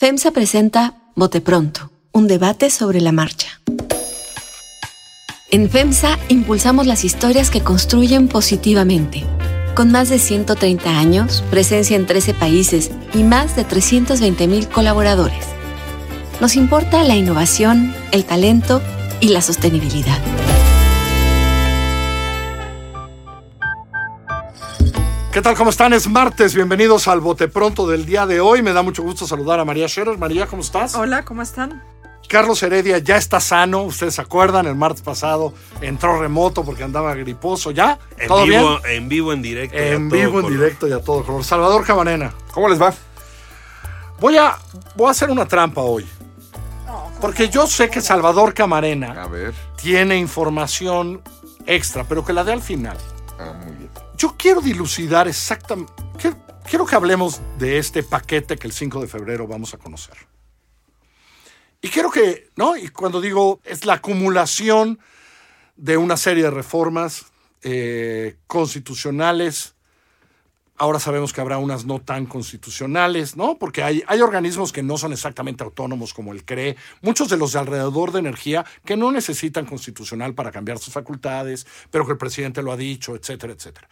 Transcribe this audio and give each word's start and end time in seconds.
FEMSA 0.00 0.30
presenta 0.30 0.94
Bote 1.16 1.40
Pronto, 1.40 1.90
un 2.12 2.28
debate 2.28 2.70
sobre 2.70 3.00
la 3.00 3.10
marcha. 3.10 3.60
En 5.50 5.68
FEMSA 5.68 6.20
impulsamos 6.28 6.86
las 6.86 7.04
historias 7.04 7.50
que 7.50 7.62
construyen 7.62 8.28
positivamente. 8.28 9.24
Con 9.74 9.90
más 9.90 10.08
de 10.08 10.20
130 10.20 11.00
años, 11.00 11.42
presencia 11.50 11.96
en 11.96 12.06
13 12.06 12.32
países 12.34 12.92
y 13.12 13.24
más 13.24 13.56
de 13.56 13.66
320.000 13.66 14.68
colaboradores. 14.68 15.44
Nos 16.40 16.54
importa 16.54 17.02
la 17.02 17.16
innovación, 17.16 17.92
el 18.12 18.24
talento 18.24 18.80
y 19.20 19.30
la 19.30 19.42
sostenibilidad. 19.42 20.18
¿Qué 25.32 25.42
tal? 25.42 25.56
¿Cómo 25.56 25.70
están? 25.70 25.92
Es 25.92 26.08
martes. 26.08 26.54
Bienvenidos 26.54 27.06
al 27.06 27.20
Bote 27.20 27.48
Pronto 27.48 27.86
del 27.86 28.06
día 28.06 28.26
de 28.26 28.40
hoy. 28.40 28.62
Me 28.62 28.72
da 28.72 28.82
mucho 28.82 29.02
gusto 29.02 29.26
saludar 29.26 29.60
a 29.60 29.64
María 29.64 29.86
Scherer. 29.88 30.16
María, 30.18 30.46
¿cómo 30.46 30.62
estás? 30.62 30.94
Hola, 30.94 31.24
¿cómo 31.24 31.42
están? 31.42 31.82
Carlos 32.28 32.62
Heredia 32.62 32.98
ya 32.98 33.16
está 33.16 33.38
sano. 33.38 33.82
Ustedes 33.82 34.14
se 34.16 34.20
acuerdan, 34.22 34.66
el 34.66 34.74
martes 34.74 35.02
pasado 35.02 35.52
entró 35.80 36.18
remoto 36.20 36.64
porque 36.64 36.82
andaba 36.82 37.14
griposo. 37.14 37.70
¿Ya? 37.70 37.98
En 38.16 38.28
¿Todo 38.28 38.44
vivo, 38.44 38.80
bien? 38.82 38.96
En 38.96 39.08
vivo, 39.08 39.32
en 39.32 39.42
directo. 39.42 39.76
En 39.76 40.08
vivo, 40.08 40.40
en 40.40 40.48
directo 40.48 40.88
y 40.88 40.92
a 40.92 41.00
todo 41.00 41.22
color. 41.24 41.44
Salvador 41.44 41.84
Cabanena. 41.84 42.32
¿Cómo 42.52 42.68
les 42.68 42.80
va? 42.80 42.92
Voy 44.20 44.36
a, 44.36 44.56
voy 44.96 45.08
a 45.08 45.10
hacer 45.10 45.30
una 45.30 45.46
trampa 45.46 45.82
hoy. 45.82 46.06
Porque 47.20 47.48
yo 47.48 47.66
sé 47.66 47.90
que 47.90 48.00
Salvador 48.00 48.54
Camarena 48.54 49.24
A 49.24 49.26
ver. 49.26 49.52
tiene 49.76 50.16
información 50.16 51.20
extra, 51.66 52.04
pero 52.04 52.24
que 52.24 52.32
la 52.32 52.44
dé 52.44 52.52
al 52.52 52.62
final. 52.62 52.96
Yo 54.18 54.34
quiero 54.36 54.60
dilucidar 54.60 55.28
exactamente. 55.28 55.92
Quiero, 56.18 56.36
quiero 56.68 56.84
que 56.84 56.96
hablemos 56.96 57.40
de 57.56 57.78
este 57.78 58.02
paquete 58.02 58.56
que 58.56 58.66
el 58.66 58.72
5 58.72 59.00
de 59.00 59.06
febrero 59.06 59.46
vamos 59.46 59.72
a 59.74 59.78
conocer. 59.78 60.16
Y 61.80 61.88
quiero 61.88 62.10
que, 62.10 62.50
¿no? 62.56 62.76
Y 62.76 62.88
cuando 62.88 63.20
digo 63.20 63.60
es 63.64 63.84
la 63.84 63.94
acumulación 63.94 64.98
de 65.76 65.96
una 65.96 66.16
serie 66.16 66.42
de 66.42 66.50
reformas 66.50 67.26
eh, 67.62 68.36
constitucionales, 68.48 69.76
ahora 70.78 71.00
sabemos 71.00 71.32
que 71.32 71.40
habrá 71.40 71.58
unas 71.58 71.84
no 71.84 72.00
tan 72.00 72.26
constitucionales, 72.26 73.36
¿no? 73.36 73.58
Porque 73.58 73.82
hay, 73.82 74.02
hay 74.06 74.20
organismos 74.20 74.72
que 74.72 74.82
no 74.82 74.96
son 74.96 75.12
exactamente 75.12 75.64
autónomos 75.64 76.14
como 76.14 76.32
el 76.32 76.44
CRE, 76.44 76.76
muchos 77.02 77.28
de 77.28 77.36
los 77.36 77.52
de 77.52 77.58
alrededor 77.58 78.12
de 78.12 78.20
energía 78.20 78.64
que 78.84 78.96
no 78.96 79.12
necesitan 79.12 79.66
constitucional 79.66 80.34
para 80.34 80.50
cambiar 80.50 80.78
sus 80.78 80.94
facultades, 80.94 81.66
pero 81.90 82.06
que 82.06 82.12
el 82.12 82.18
presidente 82.18 82.62
lo 82.62 82.72
ha 82.72 82.76
dicho, 82.76 83.14
etcétera, 83.14 83.52
etcétera. 83.52 83.88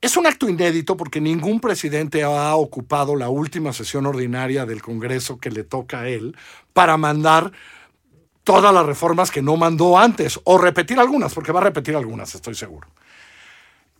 Es 0.00 0.16
un 0.16 0.26
acto 0.26 0.48
inédito 0.48 0.96
porque 0.96 1.20
ningún 1.20 1.58
presidente 1.58 2.22
ha 2.22 2.54
ocupado 2.54 3.16
la 3.16 3.30
última 3.30 3.72
sesión 3.72 4.06
ordinaria 4.06 4.64
del 4.64 4.80
Congreso 4.80 5.38
que 5.40 5.50
le 5.50 5.64
toca 5.64 6.02
a 6.02 6.08
él 6.08 6.36
para 6.72 6.96
mandar 6.96 7.50
todas 8.44 8.72
las 8.72 8.86
reformas 8.86 9.30
que 9.30 9.42
no 9.42 9.56
mandó 9.56 9.98
antes, 9.98 10.40
o 10.44 10.56
repetir 10.56 10.98
algunas, 10.98 11.34
porque 11.34 11.52
va 11.52 11.60
a 11.60 11.64
repetir 11.64 11.94
algunas, 11.96 12.34
estoy 12.34 12.54
seguro. 12.54 12.88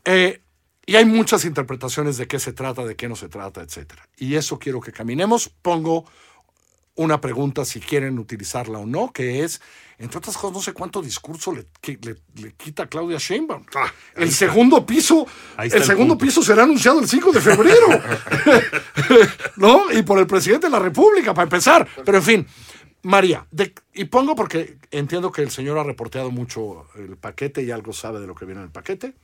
Eh, 0.06 0.40
y 0.88 0.96
hay 0.96 1.04
muchas 1.04 1.44
interpretaciones 1.44 2.16
de 2.16 2.26
qué 2.26 2.38
se 2.38 2.52
trata, 2.54 2.84
de 2.86 2.96
qué 2.96 3.08
no 3.08 3.14
se 3.16 3.28
trata, 3.28 3.60
etcétera. 3.60 4.08
Y 4.16 4.36
eso 4.36 4.58
quiero 4.58 4.80
que 4.80 4.90
caminemos. 4.90 5.48
Pongo 5.60 6.06
una 6.94 7.20
pregunta 7.20 7.64
si 7.64 7.78
quieren 7.78 8.18
utilizarla 8.18 8.78
o 8.78 8.86
no, 8.86 9.12
que 9.12 9.44
es, 9.44 9.60
entre 9.98 10.18
otras 10.18 10.36
cosas, 10.36 10.56
no 10.56 10.62
sé 10.62 10.72
cuánto 10.72 11.00
discurso 11.02 11.52
le, 11.52 11.66
le- 12.00 12.16
le 12.42 12.52
quita 12.54 12.86
Claudia 12.88 13.18
Sheinbaum. 13.18 13.64
Ah, 13.76 13.92
el 14.16 14.24
está. 14.30 14.46
segundo 14.46 14.84
piso, 14.86 15.26
el 15.58 15.72
el 15.72 15.84
segundo 15.84 16.14
punto. 16.14 16.24
piso 16.24 16.42
será 16.42 16.62
anunciado 16.64 16.98
el 17.00 17.06
5 17.08 17.32
de 17.32 17.40
febrero. 17.40 17.86
¿No? 19.56 19.92
Y 19.92 20.02
por 20.02 20.18
el 20.18 20.26
presidente 20.26 20.66
de 20.66 20.70
la 20.70 20.78
República, 20.78 21.34
para 21.34 21.44
empezar. 21.44 21.86
Pero 22.04 22.18
en 22.18 22.24
fin, 22.24 22.46
María, 23.02 23.46
de- 23.50 23.74
y 23.94 24.06
pongo 24.06 24.34
porque 24.34 24.78
entiendo 24.90 25.30
que 25.30 25.42
el 25.42 25.50
señor 25.50 25.78
ha 25.78 25.84
reporteado 25.84 26.30
mucho 26.30 26.86
el 26.96 27.16
paquete 27.16 27.62
y 27.62 27.70
algo 27.70 27.92
sabe 27.92 28.20
de 28.20 28.26
lo 28.26 28.34
que 28.34 28.44
viene 28.44 28.60
en 28.60 28.66
el 28.66 28.72
paquete. 28.72 29.14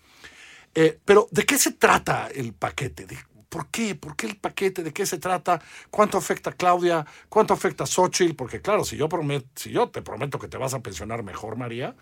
Eh, 0.74 0.98
pero, 1.04 1.28
¿de 1.30 1.44
qué 1.44 1.58
se 1.58 1.72
trata 1.72 2.28
el 2.34 2.52
paquete? 2.52 3.06
¿De 3.06 3.16
¿Por 3.48 3.68
qué? 3.68 3.94
¿Por 3.94 4.16
qué 4.16 4.26
el 4.26 4.36
paquete? 4.36 4.82
¿De 4.82 4.92
qué 4.92 5.06
se 5.06 5.18
trata? 5.18 5.62
¿Cuánto 5.88 6.18
afecta 6.18 6.50
a 6.50 6.52
Claudia? 6.54 7.06
¿Cuánto 7.28 7.54
afecta 7.54 7.84
a 7.84 7.86
Xochitl? 7.86 8.34
Porque, 8.34 8.60
claro, 8.60 8.82
si 8.84 8.96
yo, 8.96 9.08
promet- 9.08 9.46
si 9.54 9.70
yo 9.70 9.88
te 9.90 10.02
prometo 10.02 10.40
que 10.40 10.48
te 10.48 10.56
vas 10.56 10.74
a 10.74 10.80
pensionar 10.80 11.22
mejor, 11.22 11.56
María, 11.56 11.94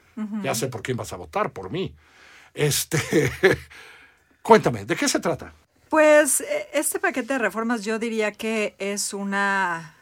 ya 0.43 0.55
sé 0.55 0.69
por 0.69 0.83
quién 0.83 0.97
vas 0.97 1.13
a 1.13 1.17
votar, 1.17 1.53
por 1.53 1.71
mí. 1.71 1.95
Este, 2.55 2.99
cuéntame, 4.43 4.85
¿de 4.87 4.97
qué 4.97 5.09
se 5.09 5.21
trata? 5.21 5.53
Pues 5.91 6.41
eh, 6.41 6.69
este 6.73 6.99
paquete 6.99 7.35
de 7.35 7.39
reformas 7.39 7.85
yo 7.85 7.99
diría 7.99 8.33
que 8.33 8.75
es 8.79 9.13
una, 9.13 9.95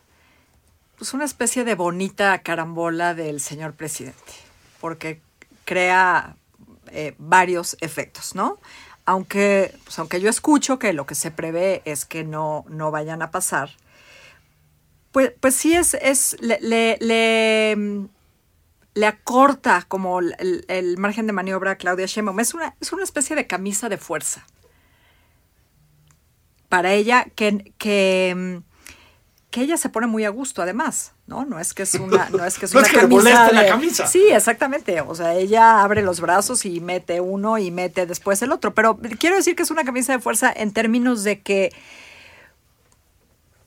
pues 0.97 1.15
una 1.15 1.25
especie 1.25 1.65
de 1.65 1.75
bonita 1.75 2.39
carambola 2.43 3.15
del 3.15 3.41
señor 3.41 3.75
presidente, 3.75 4.33
porque 4.81 5.21
crea 5.65 6.37
eh, 6.93 7.15
varios 7.19 7.77
efectos, 7.81 8.35
¿no? 8.35 8.59
Aunque, 9.07 9.75
pues, 9.85 9.99
aunque 9.99 10.21
yo 10.21 10.31
escucho 10.31 10.79
que 10.79 10.93
lo 10.93 11.07
que 11.07 11.15
se 11.15 11.31
prevé 11.31 11.83
es 11.85 12.05
que 12.05 12.23
no, 12.25 12.65
no 12.69 12.91
vayan 12.91 13.23
a 13.23 13.31
pasar, 13.31 13.71
pues, 15.13 15.33
pues 15.41 15.55
sí 15.57 15.75
es, 15.75 15.95
es 15.95 16.37
le, 16.41 16.59
le- 16.61 16.99
le, 18.95 19.07
acorta 19.07 19.85
como 19.89 20.21
el, 20.21 20.65
el- 20.69 20.99
margen 20.99 21.27
de 21.27 21.33
maniobra 21.33 21.73
a 21.73 21.77
Claudia 21.77 22.07
Sheinbaum. 22.07 22.39
Es 22.41 22.55
una, 22.55 22.77
es 22.81 22.93
una 22.93 23.03
especie 23.03 23.35
de 23.37 23.47
camisa 23.47 23.89
de 23.89 23.99
fuerza 23.99 24.47
para 26.69 26.93
ella 26.93 27.27
que, 27.35 27.75
que, 27.79 28.63
que 29.51 29.63
ella 29.63 29.77
se 29.77 29.89
pone 29.89 30.07
muy 30.07 30.25
a 30.25 30.29
gusto 30.31 30.63
además, 30.63 31.13
¿no? 31.27 31.45
No 31.45 31.59
es 31.59 31.75
que 31.75 31.83
es 31.83 31.95
una, 31.97 32.29
no 32.31 32.45
es 32.45 32.59
que 32.59 32.67
es 32.67 32.73
No 32.75 32.79
una 32.81 32.87
es 32.89 32.93
que 32.95 32.99
le 33.03 33.09
camisa. 33.09 33.53
la 33.53 33.63
de- 33.63 33.69
camisa. 33.69 34.07
Sí, 34.07 34.23
exactamente. 34.31 35.01
O 35.01 35.15
sea, 35.15 35.35
ella 35.35 35.83
abre 35.83 36.03
los 36.03 36.21
brazos 36.21 36.65
y 36.65 36.81
mete 36.81 37.21
uno 37.21 37.59
y 37.59 37.71
mete 37.71 38.07
después 38.07 38.41
el 38.43 38.53
otro. 38.53 38.75
Pero 38.75 38.99
quiero 39.19 39.37
decir 39.37 39.57
que 39.57 39.63
es 39.65 39.71
una 39.71 39.85
camisa 39.85 40.13
de 40.13 40.21
fuerza 40.21 40.53
en 40.55 40.73
términos 40.73 41.25
de 41.25 41.41
que 41.41 41.73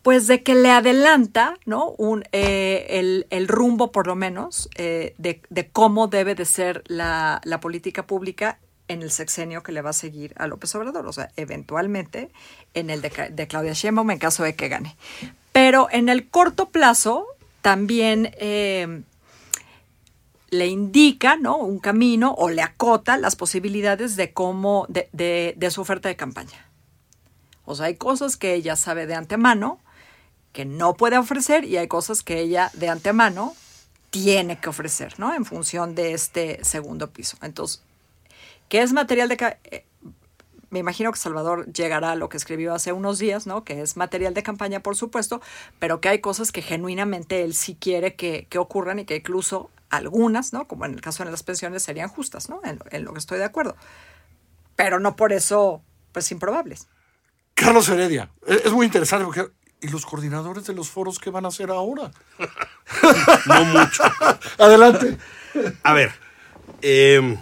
pues 0.01 0.27
de 0.27 0.43
que 0.43 0.53
le 0.53 0.69
adelanta, 0.69 1.55
¿no? 1.65 1.91
Un, 1.97 2.25
eh, 2.33 2.87
el, 2.89 3.25
el 3.29 3.47
rumbo, 3.47 3.93
por 3.93 4.05
lo 4.05 4.15
menos, 4.15 4.69
eh, 4.75 5.15
de, 5.17 5.41
de 5.49 5.69
cómo 5.69 6.07
debe 6.09 6.35
de 6.35 6.43
ser 6.43 6.83
la, 6.87 7.39
la 7.45 7.61
política 7.61 8.05
pública 8.05 8.59
en 8.89 9.01
el 9.01 9.11
sexenio 9.11 9.63
que 9.63 9.71
le 9.71 9.81
va 9.81 9.91
a 9.91 9.93
seguir 9.93 10.33
a 10.37 10.47
López 10.47 10.75
Obrador, 10.75 11.07
o 11.07 11.13
sea, 11.13 11.31
eventualmente 11.37 12.31
en 12.73 12.89
el 12.89 13.01
de, 13.01 13.29
de 13.31 13.47
Claudia 13.47 13.71
Sheinbaum 13.71 14.11
en 14.11 14.19
caso 14.19 14.43
de 14.43 14.55
que 14.57 14.67
gane. 14.67 14.97
Pero 15.53 15.87
en 15.91 16.09
el 16.09 16.29
corto 16.29 16.69
plazo 16.69 17.25
también 17.61 18.31
eh, 18.39 19.03
le 20.49 20.67
indica, 20.67 21.37
¿no? 21.37 21.57
Un 21.57 21.79
camino 21.79 22.33
o 22.37 22.49
le 22.49 22.61
acota 22.61 23.17
las 23.17 23.35
posibilidades 23.37 24.15
de 24.17 24.33
cómo, 24.33 24.85
de, 24.89 25.07
de- 25.13 25.71
su 25.71 25.81
oferta 25.81 26.09
de 26.09 26.15
campaña. 26.15 26.67
O 27.65 27.75
sea, 27.75 27.85
hay 27.85 27.95
cosas 27.95 28.35
que 28.35 28.53
ella 28.55 28.75
sabe 28.75 29.07
de 29.07 29.15
antemano 29.15 29.79
que 30.51 30.65
no 30.65 30.95
puede 30.95 31.17
ofrecer 31.17 31.63
y 31.63 31.77
hay 31.77 31.87
cosas 31.87 32.21
que 32.21 32.39
ella 32.41 32.69
de 32.73 32.89
antemano 32.89 33.55
tiene 34.09 34.59
que 34.59 34.69
ofrecer, 34.69 35.17
¿no? 35.17 35.33
En 35.33 35.45
función 35.45 35.95
de 35.95 36.13
este 36.13 36.63
segundo 36.63 37.09
piso. 37.11 37.37
Entonces, 37.41 37.81
¿qué 38.69 38.81
es 38.81 38.93
material 38.93 39.29
de... 39.29 39.85
me 40.73 40.79
imagino 40.79 41.11
que 41.11 41.19
Salvador 41.19 41.71
llegará 41.71 42.13
a 42.13 42.15
lo 42.15 42.29
que 42.29 42.37
escribió 42.37 42.73
hace 42.73 42.93
unos 42.93 43.19
días, 43.19 43.45
¿no? 43.45 43.63
Que 43.63 43.83
es 43.83 43.95
material 43.95 44.33
de 44.33 44.41
campaña, 44.41 44.79
por 44.79 44.95
supuesto, 44.95 45.39
pero 45.77 46.01
que 46.01 46.09
hay 46.09 46.19
cosas 46.19 46.51
que 46.51 46.63
genuinamente 46.63 47.43
él 47.43 47.53
sí 47.53 47.77
quiere 47.79 48.15
que, 48.15 48.47
que 48.49 48.57
ocurran 48.57 48.97
y 48.97 49.05
que 49.05 49.17
incluso 49.17 49.69
algunas, 49.91 50.51
¿no? 50.51 50.67
Como 50.67 50.85
en 50.85 50.95
el 50.95 51.01
caso 51.01 51.23
de 51.23 51.29
las 51.29 51.43
pensiones, 51.43 51.83
serían 51.83 52.09
justas, 52.09 52.49
¿no? 52.49 52.59
En, 52.63 52.79
en 52.89 53.05
lo 53.05 53.13
que 53.13 53.19
estoy 53.19 53.37
de 53.37 53.43
acuerdo. 53.43 53.75
Pero 54.75 54.99
no 54.99 55.15
por 55.15 55.31
eso, 55.31 55.83
pues, 56.11 56.31
improbables. 56.31 56.87
Carlos 57.53 57.87
Heredia. 57.87 58.31
Es 58.47 58.65
es 58.65 58.71
muy 58.71 58.87
interesante 58.87 59.25
porque. 59.25 59.51
¿Y 59.79 59.89
los 59.89 60.05
coordinadores 60.05 60.65
de 60.65 60.73
los 60.73 60.89
foros 60.89 61.19
qué 61.19 61.29
van 61.29 61.45
a 61.45 61.49
hacer 61.49 61.69
ahora? 61.69 62.09
No 63.45 63.65
mucho. 63.65 64.01
Adelante. 64.57 65.17
A 65.83 65.93
ver, 65.93 66.13
eh, 66.81 67.37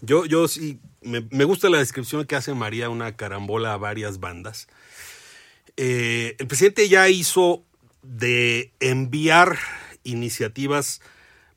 yo, 0.00 0.24
yo 0.24 0.48
sí, 0.48 0.80
me, 1.04 1.44
gusta 1.44 1.68
la 1.68 1.78
descripción 1.78 2.24
que 2.24 2.36
hace 2.36 2.54
María, 2.54 2.88
una 2.88 3.16
carambola 3.16 3.74
a 3.74 3.76
varias 3.76 4.20
bandas. 4.20 4.68
Eh, 5.76 6.36
el 6.38 6.46
presidente 6.46 6.88
ya 6.88 7.08
hizo 7.08 7.62
de 8.02 8.72
enviar 8.80 9.58
iniciativas 10.02 11.00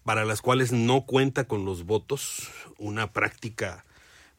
para 0.04 0.26
las 0.26 0.42
cuales 0.42 0.72
no 0.72 1.06
cuenta 1.06 1.46
con 1.46 1.66
los 1.66 1.84
votos, 1.84 2.50
una 2.78 3.12
práctica 3.12 3.86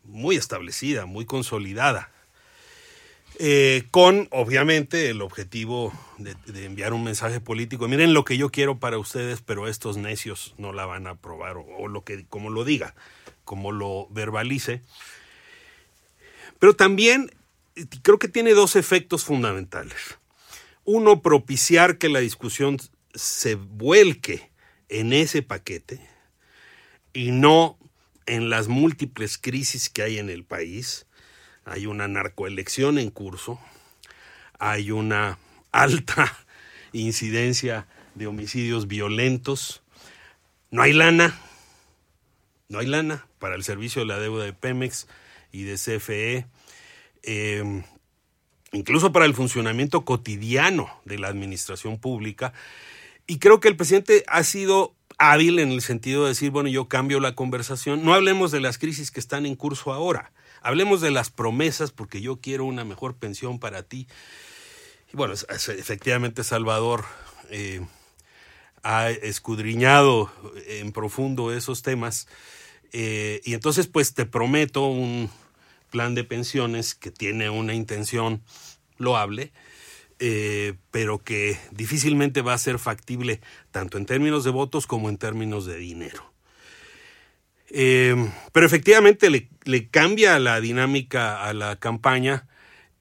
muy 0.04 0.36
establecida, 0.36 1.06
muy 1.06 1.26
consolidada. 1.26 2.10
Eh, 3.40 3.84
con, 3.90 4.28
obviamente, 4.32 5.10
el 5.10 5.22
objetivo 5.22 5.92
de, 6.16 6.34
de 6.46 6.64
enviar 6.64 6.92
un 6.92 7.04
mensaje 7.04 7.40
político. 7.40 7.86
Miren 7.86 8.14
lo 8.14 8.24
que 8.24 8.36
yo 8.36 8.50
quiero 8.50 8.78
para 8.78 8.98
ustedes, 8.98 9.42
pero 9.42 9.68
estos 9.68 9.96
necios 9.96 10.54
no 10.58 10.72
la 10.72 10.86
van 10.86 11.06
a 11.06 11.10
aprobar, 11.10 11.56
o, 11.56 11.64
o 11.78 11.88
lo 11.88 12.02
que, 12.02 12.24
como 12.26 12.50
lo 12.50 12.64
diga, 12.64 12.94
como 13.48 13.72
lo 13.72 14.08
verbalice. 14.10 14.82
Pero 16.58 16.76
también 16.76 17.30
eh, 17.76 17.86
creo 18.02 18.18
que 18.18 18.28
tiene 18.28 18.52
dos 18.52 18.76
efectos 18.76 19.24
fundamentales. 19.24 20.18
uno, 20.84 21.22
propiciar 21.22 21.96
que 21.96 22.10
la 22.10 22.20
discusión 22.20 22.76
se 23.14 23.54
vuelque 23.54 24.50
en 24.90 25.14
ese 25.14 25.40
paquete 25.40 25.98
y 27.14 27.30
no 27.30 27.78
en 28.26 28.50
las 28.50 28.68
múltiples 28.68 29.38
crisis 29.38 29.88
que 29.88 30.02
hay 30.02 30.18
en 30.18 30.28
el 30.28 30.44
país. 30.44 31.06
Hay 31.64 31.86
una 31.86 32.06
narcoelección 32.06 32.98
en 32.98 33.10
curso, 33.10 33.58
hay 34.58 34.90
una 34.90 35.38
alta 35.72 36.36
incidencia 36.92 37.86
de 38.14 38.26
homicidios 38.26 38.88
violentos, 38.88 39.82
no 40.70 40.82
hay 40.82 40.92
lana, 40.92 41.38
no 42.68 42.78
hay 42.78 42.86
lana 42.86 43.26
para 43.38 43.54
el 43.54 43.64
servicio 43.64 44.02
de 44.02 44.06
la 44.06 44.18
deuda 44.18 44.44
de 44.44 44.52
Pemex 44.52 45.06
y 45.52 45.62
de 45.62 45.74
CFE, 45.74 46.46
eh, 47.22 47.82
incluso 48.72 49.12
para 49.12 49.24
el 49.24 49.34
funcionamiento 49.34 50.04
cotidiano 50.04 50.90
de 51.04 51.18
la 51.18 51.28
administración 51.28 51.98
pública. 51.98 52.52
Y 53.26 53.38
creo 53.38 53.60
que 53.60 53.68
el 53.68 53.76
presidente 53.76 54.24
ha 54.26 54.44
sido 54.44 54.94
hábil 55.18 55.58
en 55.58 55.72
el 55.72 55.82
sentido 55.82 56.22
de 56.22 56.30
decir, 56.30 56.50
bueno, 56.50 56.68
yo 56.68 56.88
cambio 56.88 57.20
la 57.20 57.34
conversación. 57.34 58.04
No 58.04 58.14
hablemos 58.14 58.50
de 58.50 58.60
las 58.60 58.78
crisis 58.78 59.10
que 59.10 59.20
están 59.20 59.46
en 59.46 59.56
curso 59.56 59.92
ahora. 59.92 60.32
Hablemos 60.62 61.00
de 61.00 61.10
las 61.10 61.30
promesas 61.30 61.90
porque 61.90 62.20
yo 62.20 62.40
quiero 62.40 62.64
una 62.64 62.84
mejor 62.84 63.16
pensión 63.16 63.58
para 63.58 63.82
ti. 63.82 64.06
Y 65.12 65.16
bueno, 65.16 65.34
efectivamente 65.34 66.44
Salvador 66.44 67.04
eh, 67.50 67.80
ha 68.82 69.10
escudriñado 69.10 70.30
en 70.66 70.92
profundo 70.92 71.52
esos 71.52 71.82
temas. 71.82 72.28
Eh, 72.92 73.40
y 73.44 73.54
entonces, 73.54 73.86
pues 73.86 74.14
te 74.14 74.26
prometo 74.26 74.86
un 74.86 75.30
plan 75.90 76.14
de 76.14 76.24
pensiones 76.24 76.94
que 76.94 77.10
tiene 77.10 77.50
una 77.50 77.74
intención 77.74 78.42
loable, 78.98 79.52
eh, 80.18 80.74
pero 80.90 81.18
que 81.22 81.58
difícilmente 81.70 82.42
va 82.42 82.54
a 82.54 82.58
ser 82.58 82.78
factible 82.78 83.40
tanto 83.70 83.98
en 83.98 84.06
términos 84.06 84.44
de 84.44 84.50
votos 84.50 84.86
como 84.86 85.08
en 85.08 85.18
términos 85.18 85.66
de 85.66 85.76
dinero. 85.76 86.32
Eh, 87.70 88.16
pero 88.52 88.66
efectivamente 88.66 89.28
le, 89.28 89.48
le, 89.64 89.88
cambia 89.88 90.38
la 90.38 90.58
dinámica 90.60 91.44
a 91.44 91.52
la 91.52 91.76
campaña 91.76 92.48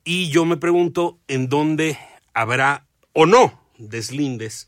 y 0.04 0.30
yo 0.30 0.44
me 0.44 0.58
pregunto 0.58 1.20
en 1.30 1.48
dónde 1.48 1.98
habrá 2.34 2.86
o 3.14 3.26
no 3.26 3.62
deslindes 3.78 4.68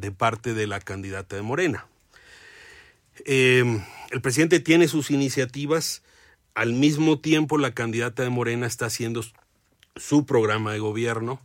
de 0.00 0.10
parte 0.10 0.54
de 0.54 0.66
la 0.66 0.80
candidata 0.80 1.36
de 1.36 1.42
Morena. 1.42 1.86
Eh, 3.24 3.82
el 4.10 4.20
presidente 4.20 4.60
tiene 4.60 4.88
sus 4.88 5.10
iniciativas, 5.10 6.02
al 6.54 6.72
mismo 6.72 7.18
tiempo 7.18 7.58
la 7.58 7.72
candidata 7.72 8.22
de 8.22 8.30
Morena 8.30 8.66
está 8.66 8.86
haciendo 8.86 9.22
su 9.96 10.26
programa 10.26 10.72
de 10.72 10.78
gobierno 10.78 11.40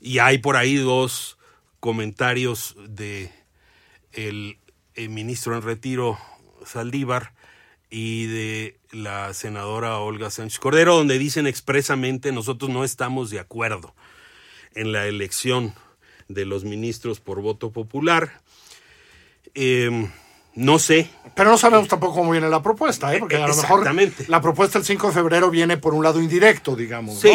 y 0.00 0.18
hay 0.18 0.38
por 0.38 0.56
ahí 0.56 0.76
dos 0.76 1.38
comentarios 1.78 2.76
de 2.88 3.30
el, 4.12 4.58
ministro 5.08 5.56
en 5.56 5.62
retiro 5.62 6.18
Saldívar 6.66 7.32
y 7.88 8.26
de 8.26 8.78
la 8.92 9.32
senadora 9.32 9.98
Olga 9.98 10.30
Sánchez 10.30 10.58
Cordero, 10.58 10.96
donde 10.96 11.18
dicen 11.18 11.46
expresamente 11.46 12.32
nosotros 12.32 12.70
no 12.70 12.84
estamos 12.84 13.30
de 13.30 13.40
acuerdo 13.40 13.94
en 14.74 14.92
la 14.92 15.06
elección 15.06 15.74
de 16.34 16.44
los 16.44 16.64
ministros 16.64 17.20
por 17.20 17.40
voto 17.42 17.70
popular. 17.70 18.40
Em, 19.54 20.08
no 20.54 20.78
sé. 20.78 21.10
Pero 21.34 21.50
no 21.50 21.58
sabemos 21.58 21.88
tampoco 21.88 22.14
cómo 22.14 22.30
viene 22.32 22.48
la 22.48 22.62
propuesta, 22.62 23.14
¿eh? 23.14 23.18
porque 23.18 23.36
a 23.36 23.46
lo 23.46 23.56
mejor 23.56 23.86
la 24.28 24.40
propuesta 24.40 24.78
el 24.78 24.84
5 24.84 25.08
de 25.08 25.12
febrero 25.12 25.50
viene 25.50 25.76
por 25.76 25.94
un 25.94 26.02
lado 26.02 26.20
indirecto, 26.20 26.76
digamos. 26.76 27.20
Sí. 27.20 27.32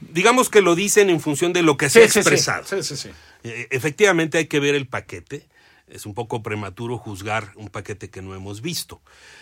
Digamos 0.00 0.48
que 0.50 0.62
lo 0.62 0.74
dicen 0.74 1.10
en 1.10 1.20
función 1.20 1.52
de 1.52 1.62
lo 1.62 1.76
que 1.76 1.90
se 1.90 2.02
ha 2.02 2.04
expresado. 2.04 2.64
Sí, 2.64 2.82
sí, 2.82 2.96
sí. 2.96 3.10
Eh, 3.44 3.68
efectivamente 3.70 4.38
hay 4.38 4.46
que 4.46 4.60
ver 4.60 4.74
el 4.74 4.86
paquete. 4.86 5.46
Es 5.88 6.06
un 6.06 6.14
poco 6.14 6.42
prematuro 6.42 6.98
juzgar 6.98 7.52
un 7.56 7.68
paquete 7.68 8.10
que 8.10 8.22
no 8.22 8.34
hemos 8.34 8.62
visto. 8.62 9.00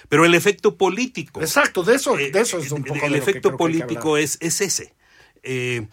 Pero 0.08 0.24
el 0.24 0.34
efecto 0.34 0.76
político. 0.76 1.40
Exacto, 1.40 1.82
de 1.82 1.96
eso, 1.96 2.16
de 2.16 2.30
eso 2.34 2.58
es 2.58 2.72
un 2.72 2.82
poco. 2.82 3.04
El 3.04 3.14
efecto 3.14 3.56
político 3.56 4.16
es, 4.16 4.38
es 4.40 4.60
ese. 4.62 4.94
Eh, 5.42 5.86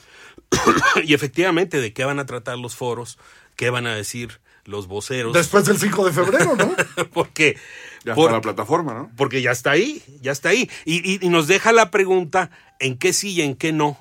y 1.04 1.14
efectivamente, 1.14 1.80
¿de 1.80 1.94
qué 1.94 2.06
van 2.06 2.20
a 2.20 2.26
tratar 2.26 2.58
los 2.58 2.76
foros? 2.76 3.18
¿Qué 3.56 3.70
van 3.70 3.88
a 3.88 3.96
decir 3.96 4.40
los 4.66 4.88
voceros? 4.88 5.34
Después 5.34 5.66
del 5.66 5.78
5 5.78 6.06
de 6.06 6.12
febrero, 6.12 6.56
¿no? 6.56 6.76
porque... 7.14 7.58
Ya 8.04 8.14
por, 8.14 8.32
la 8.32 8.42
plataforma, 8.42 8.94
¿no? 8.94 9.12
Porque 9.18 9.42
ya 9.42 9.52
está 9.52 9.72
ahí, 9.72 10.04
ya 10.22 10.32
está 10.32 10.50
ahí. 10.50 10.70
Y, 10.86 11.28
nos 11.30 11.48
deja 11.48 11.72
la 11.72 11.90
pregunta, 11.90 12.52
¿en 12.80 12.98
qué 12.98 13.14
sí 13.14 13.32
y 13.32 13.42
en 13.42 13.56
qué 13.56 13.72
no 13.72 13.98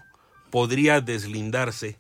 podría 0.51 1.01
deslindarse 1.01 1.99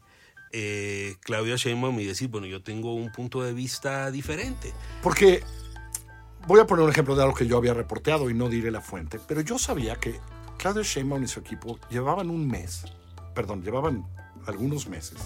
eh, 0.52 1.17
Claudia 1.20 1.56
Sheinbaum 1.56 1.99
y 2.00 2.05
decir, 2.05 2.29
bueno, 2.29 2.46
yo 2.46 2.62
tengo 2.62 2.94
un 2.94 3.11
punto 3.11 3.43
de 3.43 3.55
vista 3.55 4.11
diferente? 4.11 4.75
Porque 5.02 5.43
voy 6.46 6.61
a 6.61 6.67
poner 6.67 6.85
un 6.85 6.91
ejemplo 6.91 7.17
de 7.17 7.23
algo 7.23 7.35
que 7.35 7.46
yo 7.46 7.56
había 7.56 7.73
reporteado 7.73 8.29
y 8.29 8.35
no 8.35 8.50
diré 8.50 8.70
la 8.70 8.82
fuente, 8.82 9.19
pero 9.26 9.41
yo 9.41 9.58
sabía 9.58 9.96
que 9.96 10.20
Claudia 10.58 10.82
Sheinbaum 10.82 11.25
y 11.25 11.29
su 11.29 11.41
equipo 11.41 11.79
llevaban 11.88 12.29
un 12.29 12.46
mes 12.46 12.85
perdón, 13.34 13.62
llevaban 13.62 14.06
algunos 14.46 14.86
meses, 14.88 15.19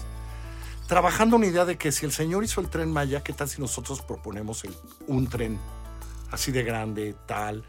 trabajando 0.87 1.35
una 1.35 1.45
idea 1.45 1.65
de 1.65 1.77
que 1.77 1.91
si 1.91 2.05
el 2.05 2.11
señor 2.11 2.43
hizo 2.43 2.61
el 2.61 2.69
tren 2.69 2.91
Maya, 2.91 3.21
¿qué 3.21 3.33
tal 3.33 3.47
si 3.47 3.61
nosotros 3.61 4.01
proponemos 4.01 4.63
un 5.07 5.27
tren 5.27 5.59
así 6.31 6.51
de 6.51 6.63
grande, 6.63 7.15
tal? 7.25 7.63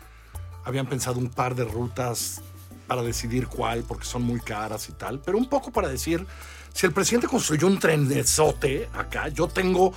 Habían 0.64 0.86
pensado 0.86 1.18
un 1.18 1.28
par 1.28 1.54
de 1.54 1.64
rutas 1.64 2.42
para 2.86 3.02
decidir 3.02 3.46
cuál, 3.46 3.84
porque 3.84 4.04
son 4.04 4.22
muy 4.22 4.40
caras 4.40 4.88
y 4.88 4.92
tal, 4.92 5.20
pero 5.20 5.38
un 5.38 5.48
poco 5.48 5.70
para 5.70 5.88
decir, 5.88 6.26
si 6.72 6.86
el 6.86 6.92
presidente 6.92 7.28
construyó 7.28 7.66
un 7.66 7.78
tren 7.78 8.08
de 8.08 8.24
sote 8.24 8.88
acá, 8.94 9.28
yo 9.28 9.48
tengo 9.48 9.92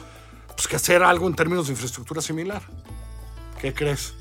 pues, 0.47 0.67
que 0.67 0.75
hacer 0.75 1.01
algo 1.03 1.27
en 1.27 1.35
términos 1.35 1.67
de 1.67 1.73
infraestructura 1.73 2.21
similar. 2.21 2.61
¿Qué 3.59 3.73
crees? 3.73 4.13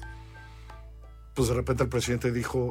Pues 1.35 1.49
de 1.49 1.55
repente 1.55 1.83
el 1.83 1.89
presidente 1.89 2.31
dijo, 2.31 2.71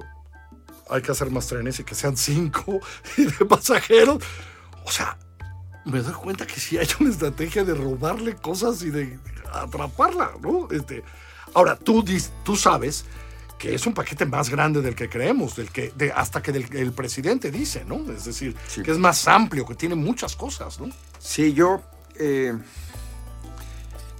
hay 0.92 1.02
que 1.02 1.12
hacer 1.12 1.30
más 1.32 1.48
trenes 1.48 1.80
y 1.80 1.84
que 1.84 1.96
sean 1.96 2.18
cinco 2.18 2.80
y 3.18 3.26
de 3.26 3.46
pasajeros. 3.46 4.24
O 4.86 4.92
sea, 4.92 5.18
me 5.86 6.00
doy 6.02 6.14
cuenta 6.14 6.46
que 6.46 6.60
sí 6.60 6.78
hay 6.78 6.88
una 7.00 7.10
estrategia 7.10 7.64
de 7.64 7.74
robarle 7.74 8.36
cosas 8.36 8.82
y 8.84 8.90
de 8.90 9.20
atraparla, 9.54 10.32
¿no? 10.42 10.68
Este, 10.72 11.04
ahora, 11.54 11.76
tú, 11.76 12.04
tú 12.44 12.56
sabes 12.56 13.06
que 13.58 13.76
es 13.76 13.86
un 13.86 13.94
paquete 13.94 14.26
más 14.26 14.50
grande 14.50 14.82
del 14.82 14.96
que 14.96 15.08
creemos, 15.08 15.56
del 15.56 15.70
que, 15.70 15.92
de, 15.96 16.12
hasta 16.12 16.42
que 16.42 16.52
el 16.52 16.94
presidente 16.94 17.52
dice, 17.52 17.86
¿no? 17.86 18.12
Es 18.12 18.26
decir, 18.26 18.56
que 18.84 18.90
es 18.90 18.98
más 18.98 19.28
amplio, 19.28 19.66
que 19.66 19.76
tiene 19.76 19.94
muchas 19.96 20.36
cosas, 20.36 20.80
¿no? 20.80 20.90
Sí, 21.20 21.54
yo 21.54 21.82
eh, 22.16 22.58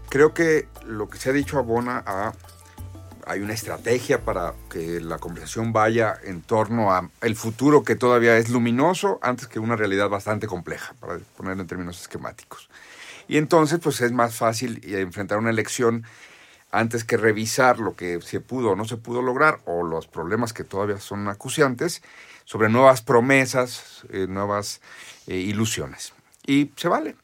creo 0.10 0.34
que 0.34 0.68
lo 0.86 1.10
que 1.10 1.18
se 1.18 1.30
ha 1.30 1.34
dicho 1.34 1.58
abona 1.58 2.04
a 2.06 2.34
hay 3.32 3.42
una 3.42 3.54
estrategia 3.54 4.24
para 4.26 4.54
que 4.70 5.00
la 5.00 5.18
conversación 5.18 5.72
vaya 5.72 6.18
en 6.24 6.42
torno 6.42 6.92
a 6.92 7.10
el 7.22 7.36
futuro 7.36 7.84
que 7.84 7.96
todavía 7.96 8.38
es 8.38 8.50
luminoso 8.50 9.20
antes 9.22 9.48
que 9.48 9.60
una 9.60 9.76
realidad 9.76 10.10
bastante 10.10 10.48
compleja, 10.48 10.94
para 11.00 11.20
ponerlo 11.38 11.62
en 11.62 11.68
términos 11.68 12.02
esquemáticos. 12.02 12.70
Y 13.28 13.38
entonces, 13.38 13.80
pues 13.82 14.02
es 14.02 14.12
más 14.12 14.36
fácil 14.36 14.82
enfrentar 14.84 15.38
una 15.38 15.50
elección 15.50 16.04
antes 16.72 17.04
que 17.04 17.18
revisar 17.18 17.80
lo 17.80 17.96
que 17.96 18.22
se 18.22 18.42
pudo 18.42 18.72
o 18.72 18.76
no 18.76 18.86
se 18.86 18.98
pudo 18.98 19.22
lograr 19.22 19.60
o 19.66 19.84
los 19.84 20.08
problemas 20.08 20.54
que 20.54 20.64
todavía 20.64 21.00
son 21.00 21.28
acuciantes 21.28 22.02
sobre 22.46 22.70
nuevas 22.70 23.02
promesas, 23.02 24.04
eh, 24.10 24.28
nuevas 24.28 24.82
eh, 25.28 25.36
ilusiones. 25.36 26.14
Y 26.46 26.72
se 26.76 26.88
vale. 26.88 27.16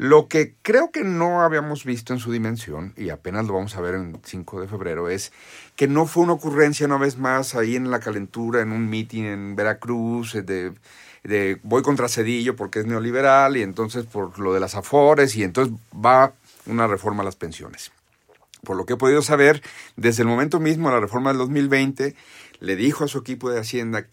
Lo 0.00 0.28
que 0.28 0.54
creo 0.62 0.90
que 0.90 1.04
no 1.04 1.42
habíamos 1.42 1.84
visto 1.84 2.14
en 2.14 2.20
su 2.20 2.32
dimensión, 2.32 2.94
y 2.96 3.10
apenas 3.10 3.46
lo 3.46 3.52
vamos 3.52 3.76
a 3.76 3.82
ver 3.82 3.96
en 3.96 4.18
5 4.24 4.62
de 4.62 4.66
febrero, 4.66 5.10
es 5.10 5.30
que 5.76 5.88
no 5.88 6.06
fue 6.06 6.22
una 6.22 6.32
ocurrencia 6.32 6.86
una 6.86 6.96
vez 6.96 7.18
más 7.18 7.54
ahí 7.54 7.76
en 7.76 7.90
la 7.90 8.00
calentura, 8.00 8.62
en 8.62 8.72
un 8.72 8.88
meeting 8.88 9.24
en 9.24 9.56
Veracruz, 9.56 10.36
eh, 10.36 10.40
de, 10.40 10.72
de 11.22 11.60
voy 11.64 11.82
contra 11.82 12.08
Cedillo 12.08 12.56
porque 12.56 12.78
es 12.78 12.86
neoliberal, 12.86 13.58
y 13.58 13.62
entonces 13.62 14.06
por 14.06 14.38
lo 14.38 14.54
de 14.54 14.60
las 14.60 14.74
afores, 14.74 15.36
y 15.36 15.44
entonces 15.44 15.74
va 15.94 16.32
una 16.64 16.86
reforma 16.86 17.20
a 17.20 17.26
las 17.26 17.36
pensiones. 17.36 17.92
Por 18.64 18.78
lo 18.78 18.86
que 18.86 18.94
he 18.94 18.96
podido 18.96 19.20
saber, 19.20 19.62
desde 19.96 20.22
el 20.22 20.28
momento 20.28 20.60
mismo 20.60 20.88
de 20.88 20.94
la 20.94 21.00
reforma 21.02 21.28
del 21.28 21.36
2020, 21.40 22.16
le 22.60 22.76
dijo 22.76 23.04
a 23.04 23.08
su 23.08 23.18
equipo 23.18 23.50
de 23.50 23.60
Hacienda, 23.60 24.06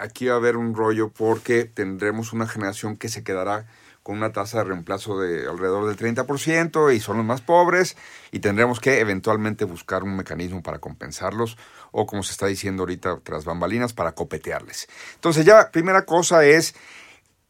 aquí 0.00 0.24
va 0.24 0.32
a 0.32 0.38
haber 0.38 0.56
un 0.56 0.74
rollo 0.74 1.10
porque 1.10 1.66
tendremos 1.66 2.32
una 2.32 2.48
generación 2.48 2.96
que 2.96 3.10
se 3.10 3.22
quedará 3.22 3.66
con 4.08 4.16
una 4.16 4.32
tasa 4.32 4.60
de 4.60 4.64
reemplazo 4.64 5.20
de 5.20 5.46
alrededor 5.46 5.86
del 5.86 6.16
30% 6.16 6.96
y 6.96 6.98
son 6.98 7.18
los 7.18 7.26
más 7.26 7.42
pobres 7.42 7.94
y 8.32 8.38
tendremos 8.38 8.80
que 8.80 9.00
eventualmente 9.00 9.66
buscar 9.66 10.02
un 10.02 10.16
mecanismo 10.16 10.62
para 10.62 10.78
compensarlos 10.78 11.58
o 11.92 12.06
como 12.06 12.22
se 12.22 12.32
está 12.32 12.46
diciendo 12.46 12.84
ahorita 12.84 13.20
tras 13.22 13.44
bambalinas 13.44 13.92
para 13.92 14.12
copetearles. 14.12 14.88
Entonces 15.16 15.44
ya 15.44 15.70
primera 15.70 16.06
cosa 16.06 16.42
es 16.46 16.74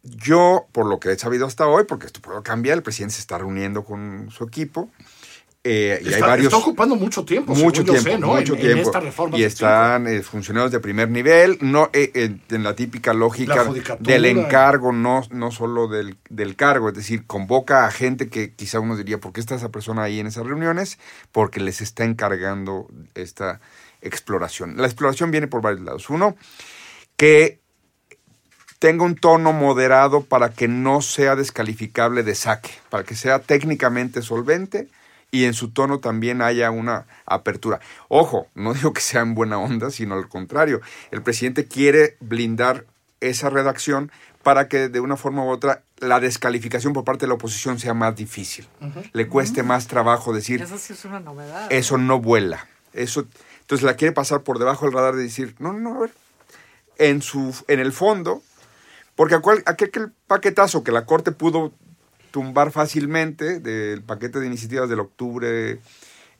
yo 0.02 0.66
por 0.72 0.86
lo 0.86 0.98
que 0.98 1.12
he 1.12 1.16
sabido 1.16 1.46
hasta 1.46 1.68
hoy 1.68 1.84
porque 1.84 2.06
esto 2.06 2.20
puede 2.20 2.42
cambiar 2.42 2.78
el 2.78 2.82
presidente 2.82 3.14
se 3.14 3.20
está 3.20 3.38
reuniendo 3.38 3.84
con 3.84 4.28
su 4.32 4.42
equipo 4.42 4.90
Eh, 5.70 6.00
y 6.02 6.08
hay 6.08 6.14
está, 6.14 6.26
varios, 6.28 6.46
está 6.46 6.56
ocupando 6.56 6.96
mucho 6.96 7.26
tiempo, 7.26 7.54
mucho 7.54 7.82
según 7.82 7.84
yo 7.84 7.92
tiempo, 7.92 8.10
sé, 8.10 8.18
¿no? 8.18 8.26
mucho 8.28 8.54
en, 8.54 8.60
tiempo. 8.60 8.78
en 8.78 8.86
esta 8.86 9.00
reforma 9.00 9.36
y 9.36 9.42
están 9.42 10.06
eh, 10.06 10.22
funcionarios 10.22 10.72
de 10.72 10.80
primer 10.80 11.10
nivel, 11.10 11.58
no 11.60 11.90
eh, 11.92 12.38
en 12.48 12.62
la 12.62 12.74
típica 12.74 13.12
lógica 13.12 13.66
del 14.00 14.24
encargo, 14.24 14.92
no, 14.92 15.24
no 15.30 15.50
solo 15.50 15.86
del, 15.86 16.16
del 16.30 16.56
cargo, 16.56 16.88
es 16.88 16.94
decir, 16.94 17.26
convoca 17.26 17.84
a 17.84 17.90
gente 17.90 18.30
que 18.30 18.54
quizá 18.54 18.80
uno 18.80 18.96
diría, 18.96 19.18
¿por 19.18 19.34
qué 19.34 19.40
está 19.40 19.56
esa 19.56 19.68
persona 19.68 20.04
ahí 20.04 20.20
en 20.20 20.28
esas 20.28 20.46
reuniones? 20.46 20.98
Porque 21.32 21.60
les 21.60 21.82
está 21.82 22.04
encargando 22.04 22.88
esta 23.14 23.60
exploración. 24.00 24.78
La 24.78 24.86
exploración 24.86 25.30
viene 25.30 25.48
por 25.48 25.60
varios 25.60 25.82
lados. 25.82 26.08
Uno, 26.08 26.34
que 27.18 27.60
tenga 28.78 29.04
un 29.04 29.16
tono 29.16 29.52
moderado 29.52 30.22
para 30.22 30.48
que 30.48 30.66
no 30.66 31.02
sea 31.02 31.36
descalificable 31.36 32.22
de 32.22 32.34
saque, 32.34 32.70
para 32.88 33.04
que 33.04 33.14
sea 33.14 33.40
técnicamente 33.40 34.22
solvente 34.22 34.88
y 35.30 35.44
en 35.44 35.54
su 35.54 35.70
tono 35.70 36.00
también 36.00 36.42
haya 36.42 36.70
una 36.70 37.06
apertura. 37.26 37.80
Ojo, 38.08 38.46
no 38.54 38.74
digo 38.74 38.92
que 38.92 39.00
sea 39.00 39.20
en 39.22 39.34
buena 39.34 39.58
onda, 39.58 39.90
sino 39.90 40.14
al 40.14 40.28
contrario. 40.28 40.80
El 41.10 41.22
presidente 41.22 41.66
quiere 41.66 42.16
blindar 42.20 42.86
esa 43.20 43.50
redacción 43.50 44.10
para 44.42 44.68
que 44.68 44.88
de 44.88 45.00
una 45.00 45.16
forma 45.16 45.44
u 45.44 45.48
otra 45.48 45.82
la 45.98 46.20
descalificación 46.20 46.92
por 46.92 47.04
parte 47.04 47.22
de 47.26 47.28
la 47.28 47.34
oposición 47.34 47.78
sea 47.78 47.92
más 47.92 48.14
difícil. 48.14 48.66
Le 49.12 49.26
cueste 49.28 49.62
más 49.62 49.88
trabajo 49.88 50.32
decir, 50.32 50.62
Eso 50.62 50.78
sí 50.78 50.92
es 50.92 51.04
una 51.04 51.20
novedad. 51.20 51.66
eso 51.70 51.98
no 51.98 52.20
vuela. 52.20 52.66
Eso, 52.92 53.26
entonces 53.60 53.84
la 53.84 53.96
quiere 53.96 54.12
pasar 54.12 54.42
por 54.42 54.58
debajo 54.58 54.86
del 54.86 54.94
radar 54.94 55.16
de 55.16 55.24
decir, 55.24 55.54
no, 55.58 55.72
no, 55.72 55.96
a 55.96 55.98
ver, 55.98 56.12
en, 56.98 57.20
su, 57.20 57.54
en 57.66 57.80
el 57.80 57.92
fondo, 57.92 58.42
porque 59.16 59.34
aquel, 59.34 59.62
aquel 59.66 60.12
paquetazo 60.26 60.84
que 60.84 60.92
la 60.92 61.04
Corte 61.04 61.32
pudo 61.32 61.72
tumbar 62.30 62.70
fácilmente 62.70 63.60
del 63.60 64.02
paquete 64.02 64.40
de 64.40 64.46
iniciativas 64.46 64.88
del 64.88 65.00
octubre 65.00 65.72
eh, 65.72 65.78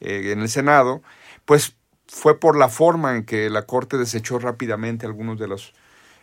en 0.01 0.41
el 0.41 0.49
Senado, 0.49 1.03
pues 1.45 1.75
fue 2.07 2.39
por 2.39 2.57
la 2.57 2.69
forma 2.69 3.17
en 3.17 3.25
que 3.25 3.51
la 3.51 3.63
Corte 3.63 3.99
desechó 3.99 4.39
rápidamente 4.39 5.07
algunos 5.07 5.39
de 5.39 5.49
los 5.49 5.73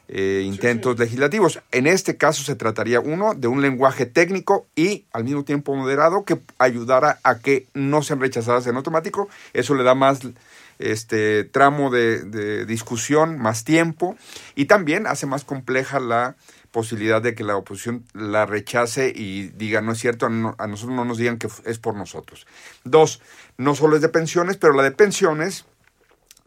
eh, 0.07 0.43
intentos 0.45 0.99
legislativos. 0.99 1.61
En 1.71 1.87
este 1.87 2.15
caso 2.15 2.43
se 2.43 2.55
trataría, 2.55 2.99
uno, 2.99 3.33
de 3.33 3.47
un 3.47 3.61
lenguaje 3.61 4.05
técnico 4.05 4.67
y 4.75 5.05
al 5.11 5.23
mismo 5.23 5.43
tiempo 5.43 5.75
moderado 5.75 6.25
que 6.25 6.39
ayudara 6.59 7.19
a 7.23 7.39
que 7.39 7.67
no 7.73 8.03
sean 8.03 8.19
rechazadas 8.19 8.67
en 8.67 8.75
automático. 8.75 9.29
Eso 9.53 9.73
le 9.73 9.83
da 9.83 9.95
más 9.95 10.19
este 10.77 11.43
tramo 11.43 11.89
de, 11.89 12.21
de 12.21 12.65
discusión, 12.65 13.39
más 13.39 13.63
tiempo 13.63 14.15
y 14.55 14.65
también 14.65 15.07
hace 15.07 15.25
más 15.25 15.43
compleja 15.43 15.99
la 15.99 16.35
posibilidad 16.75 17.21
de 17.21 17.35
que 17.35 17.45
la 17.45 17.55
oposición 17.55 18.03
la 18.13 18.45
rechace 18.45 19.13
y 19.15 19.43
diga 19.55 19.79
no 19.79 19.93
es 19.93 19.99
cierto, 19.99 20.27
no- 20.27 20.55
a 20.57 20.67
nosotros 20.67 20.93
no 20.93 21.05
nos 21.05 21.17
digan 21.17 21.37
que 21.37 21.47
es 21.63 21.79
por 21.79 21.95
nosotros. 21.95 22.45
Dos, 22.83 23.21
no 23.57 23.75
solo 23.75 23.95
es 23.95 24.01
de 24.01 24.09
pensiones, 24.09 24.57
pero 24.57 24.73
la 24.73 24.83
de 24.83 24.91
pensiones 24.91 25.63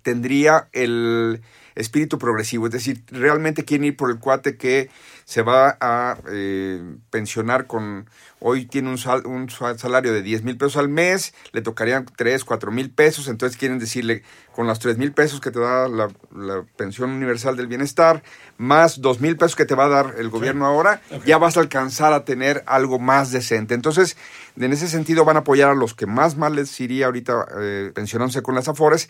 tendría 0.02 0.68
el 0.72 1.40
espíritu 1.74 2.18
progresivo, 2.18 2.66
es 2.66 2.72
decir, 2.72 3.02
realmente 3.08 3.64
quieren 3.64 3.84
ir 3.84 3.96
por 3.96 4.10
el 4.10 4.18
cuate 4.18 4.56
que 4.56 4.90
se 5.24 5.42
va 5.42 5.76
a 5.80 6.18
eh, 6.32 6.82
pensionar 7.10 7.68
con, 7.68 8.08
hoy 8.40 8.66
tiene 8.66 8.88
un, 8.88 8.98
sal- 8.98 9.26
un 9.26 9.48
sal- 9.48 9.78
salario 9.78 10.12
de 10.12 10.22
10 10.22 10.42
mil 10.42 10.56
pesos 10.56 10.76
al 10.76 10.88
mes, 10.88 11.34
le 11.52 11.62
tocarían 11.62 12.04
3, 12.16 12.44
4 12.44 12.72
mil 12.72 12.90
pesos, 12.90 13.28
entonces 13.28 13.56
quieren 13.56 13.78
decirle, 13.78 14.24
con 14.56 14.66
las 14.66 14.80
3 14.80 14.98
mil 14.98 15.12
pesos 15.12 15.40
que 15.40 15.52
te 15.52 15.60
da 15.60 15.86
la, 15.86 16.08
la 16.34 16.64
pensión 16.76 17.10
universal 17.10 17.56
del 17.56 17.68
bienestar, 17.68 18.24
más 18.56 19.00
2 19.00 19.20
mil 19.20 19.36
pesos 19.36 19.54
que 19.54 19.66
te 19.66 19.76
va 19.76 19.84
a 19.84 19.88
dar 19.88 20.14
el 20.18 20.30
gobierno 20.30 20.66
ahora, 20.66 21.00
ya 21.26 21.38
vas 21.38 21.56
a 21.56 21.60
alcanzar 21.60 22.12
a 22.12 22.24
tener 22.24 22.64
algo 22.66 22.98
más 22.98 23.30
decente. 23.30 23.74
Entonces, 23.74 24.16
en 24.58 24.72
ese 24.72 24.88
sentido 24.88 25.24
van 25.24 25.36
a 25.36 25.40
apoyar 25.40 25.70
a 25.70 25.74
los 25.76 25.94
que 25.94 26.06
más 26.06 26.36
mal 26.36 26.56
les 26.56 26.80
iría 26.80 27.06
ahorita 27.06 27.46
eh, 27.60 27.92
pensionándose 27.94 28.42
con 28.42 28.56
las 28.56 28.66
afores, 28.66 29.08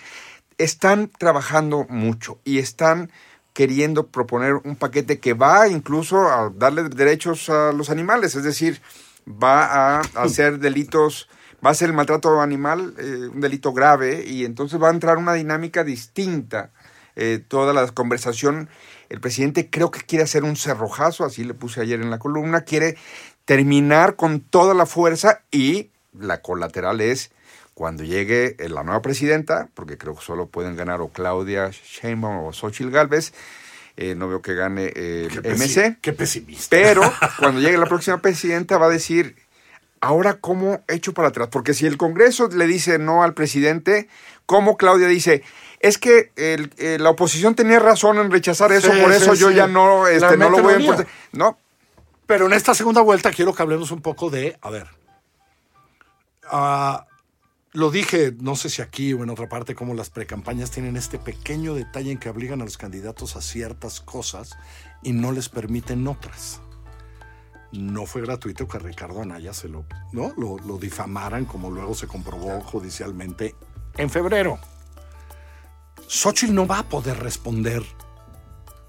están 0.59 1.11
trabajando 1.19 1.87
mucho 1.89 2.39
y 2.45 2.59
están 2.59 3.11
queriendo 3.53 4.07
proponer 4.09 4.55
un 4.55 4.77
paquete 4.77 5.19
que 5.19 5.35
va 5.35 5.69
incluso 5.69 6.29
a 6.29 6.53
darle 6.55 6.85
derechos 6.85 7.49
a 7.49 7.73
los 7.73 7.91
animales, 7.91 8.35
es 8.35 8.45
decir, 8.45 8.81
va 9.27 9.99
a 9.99 10.01
hacer 10.15 10.59
delitos, 10.59 11.29
va 11.65 11.71
a 11.71 11.75
ser 11.75 11.89
el 11.89 11.97
maltrato 11.97 12.41
animal 12.41 12.95
eh, 12.99 13.29
un 13.33 13.41
delito 13.41 13.73
grave 13.73 14.25
y 14.25 14.45
entonces 14.45 14.81
va 14.81 14.89
a 14.89 14.93
entrar 14.93 15.17
una 15.17 15.35
dinámica 15.35 15.85
distinta. 15.85 16.71
eh, 17.21 17.43
toda 17.49 17.73
la 17.73 17.85
conversación, 17.89 18.69
el 19.09 19.21
presidente 19.21 19.71
creo 19.71 19.91
que 19.91 20.03
quiere 20.03 20.23
hacer 20.23 20.45
un 20.45 20.55
cerrojazo, 20.55 21.25
así 21.25 21.43
le 21.43 21.53
puse 21.53 21.81
ayer 21.81 22.01
en 22.01 22.11
la 22.11 22.21
columna, 22.21 22.61
quiere 22.61 22.97
terminar 23.45 24.15
con 24.15 24.39
toda 24.39 24.73
la 24.73 24.87
fuerza 24.87 25.43
y 25.51 25.91
la 26.13 26.43
colateral 26.43 27.01
es 27.01 27.33
cuando 27.79 28.03
llegue 28.03 28.57
eh, 28.59 28.69
la 28.69 28.83
nueva 28.83 29.01
presidenta, 29.03 29.69
porque 29.75 29.97
creo 29.97 30.17
que 30.17 30.21
solo 30.25 30.47
pueden 30.49 30.75
ganar 30.75 31.01
o 31.01 31.11
Claudia 31.11 31.71
Sheinbaum 31.71 32.47
o 32.47 32.53
Xochitl 32.53 32.91
Galvez, 32.91 33.33
eh, 33.97 34.17
no 34.17 34.27
veo 34.29 34.43
que 34.43 34.55
gane 34.55 34.93
eh, 34.97 35.29
Qué 35.31 35.49
MC, 35.55 35.99
Qué 36.01 36.13
pesimista. 36.13 36.67
pero 36.77 37.03
cuando 37.39 37.61
llegue 37.61 37.79
la 37.79 37.87
próxima 37.87 38.19
presidenta 38.21 38.79
va 38.79 38.87
a 38.87 38.91
decir, 38.91 39.37
ahora 40.01 40.35
cómo 40.41 40.81
echo 40.89 41.15
para 41.15 41.29
atrás, 41.29 41.51
porque 41.53 41.73
si 41.73 41.87
el 41.87 41.97
Congreso 41.97 42.49
le 42.49 42.67
dice 42.67 42.99
no 42.99 43.23
al 43.23 43.33
presidente, 43.35 44.09
¿cómo 44.45 44.77
Claudia 44.77 45.07
dice? 45.07 45.45
Es 45.79 45.99
que 45.99 46.33
el- 46.35 46.73
eh, 46.79 46.99
la 46.99 47.11
oposición 47.11 47.55
tenía 47.55 47.79
razón 47.79 48.19
en 48.19 48.33
rechazar 48.33 48.73
eso, 48.73 48.91
Sí, 48.93 49.01
por 49.01 49.13
sí, 49.15 49.23
eso 49.23 49.35
yo 49.35 49.53
ya 49.53 49.69
no, 49.69 50.09
este, 50.09 50.37
no 50.37 50.51
lo 50.51 50.63
voy 50.65 50.75
a 50.75 50.81
importar. 50.81 51.07
No, 51.31 51.57
Pero 52.27 52.47
en 52.47 52.55
esta 52.55 52.75
segunda 52.75 53.03
vuelta 53.03 53.31
quiero 53.31 53.55
que 53.55 53.63
hablemos 53.63 53.93
un 53.93 54.03
poco 54.03 54.31
de, 54.31 54.59
a 54.63 54.69
ver, 54.71 54.89
ah, 56.51 57.05
lo 57.79 57.93
dije, 57.93 58.35
no 58.41 58.57
sé 58.57 58.71
si 58.71 58.83
aquí 58.83 59.13
o 59.13 59.23
en 59.23 59.31
otra 59.31 59.49
parte, 59.49 59.77
como 59.77 59.95
las 59.95 60.11
precampañas 60.11 60.73
tienen 60.73 60.97
este 60.97 61.17
pequeño 61.17 61.75
detalle 61.75 62.11
en 62.11 62.19
que 62.19 62.29
obligan 62.29 62.61
a 62.61 62.65
los 62.65 62.77
candidatos 62.77 63.37
a 63.37 63.41
ciertas 63.41 64.01
cosas 64.01 64.57
y 65.01 65.13
no 65.13 65.31
les 65.31 65.49
permiten 65.49 66.09
otras. 66.09 66.61
No 67.71 68.05
fue 68.05 68.23
gratuito 68.23 68.67
que 68.67 68.81
Ricardo 68.81 69.23
Anaya 69.23 69.55
se 69.55 69.69
lo, 69.69 69.85
¿no? 70.11 70.35
lo, 70.37 70.59
lo 70.59 70.79
difamaran, 70.79 71.45
como 71.45 71.71
luego 71.71 71.95
se 71.95 72.09
comprobó 72.09 72.61
judicialmente 72.63 73.55
en 73.97 74.11
febrero. 74.11 74.59
Xochitl 76.09 76.53
no 76.53 76.67
va 76.67 76.81
a 76.81 76.89
poder 76.89 77.17
responder 77.21 77.85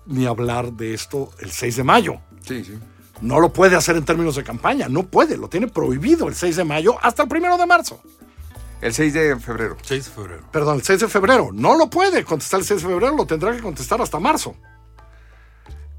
ni 0.07 0.25
hablar 0.25 0.73
de 0.73 0.95
esto 0.95 1.29
el 1.37 1.51
6 1.51 1.75
de 1.75 1.83
mayo. 1.83 2.21
sí, 2.41 2.63
sí. 2.63 2.79
No 3.21 3.41
lo 3.41 3.51
puede 3.51 3.75
hacer 3.75 3.97
en 3.97 4.05
términos 4.05 4.37
de 4.37 4.45
campaña, 4.45 4.87
no 4.87 5.03
puede, 5.03 5.35
lo 5.35 5.49
tiene 5.49 5.67
prohibido 5.67 6.29
el 6.29 6.35
6 6.35 6.55
de 6.55 6.63
mayo 6.63 6.95
hasta 7.01 7.23
el 7.23 7.29
primero 7.29 7.57
de 7.57 7.65
marzo. 7.65 8.01
El 8.81 8.93
6 8.93 9.13
de 9.13 9.39
febrero. 9.39 9.77
6 9.81 10.05
de 10.05 10.11
febrero. 10.11 10.43
Perdón, 10.51 10.77
el 10.77 10.83
6 10.83 11.01
de 11.01 11.07
febrero. 11.07 11.49
No 11.51 11.77
lo 11.77 11.89
puede 11.89 12.23
contestar 12.23 12.61
el 12.61 12.65
6 12.65 12.81
de 12.81 12.87
febrero, 12.87 13.15
lo 13.15 13.25
tendrá 13.25 13.51
que 13.53 13.61
contestar 13.61 14.01
hasta 14.01 14.19
marzo. 14.19 14.55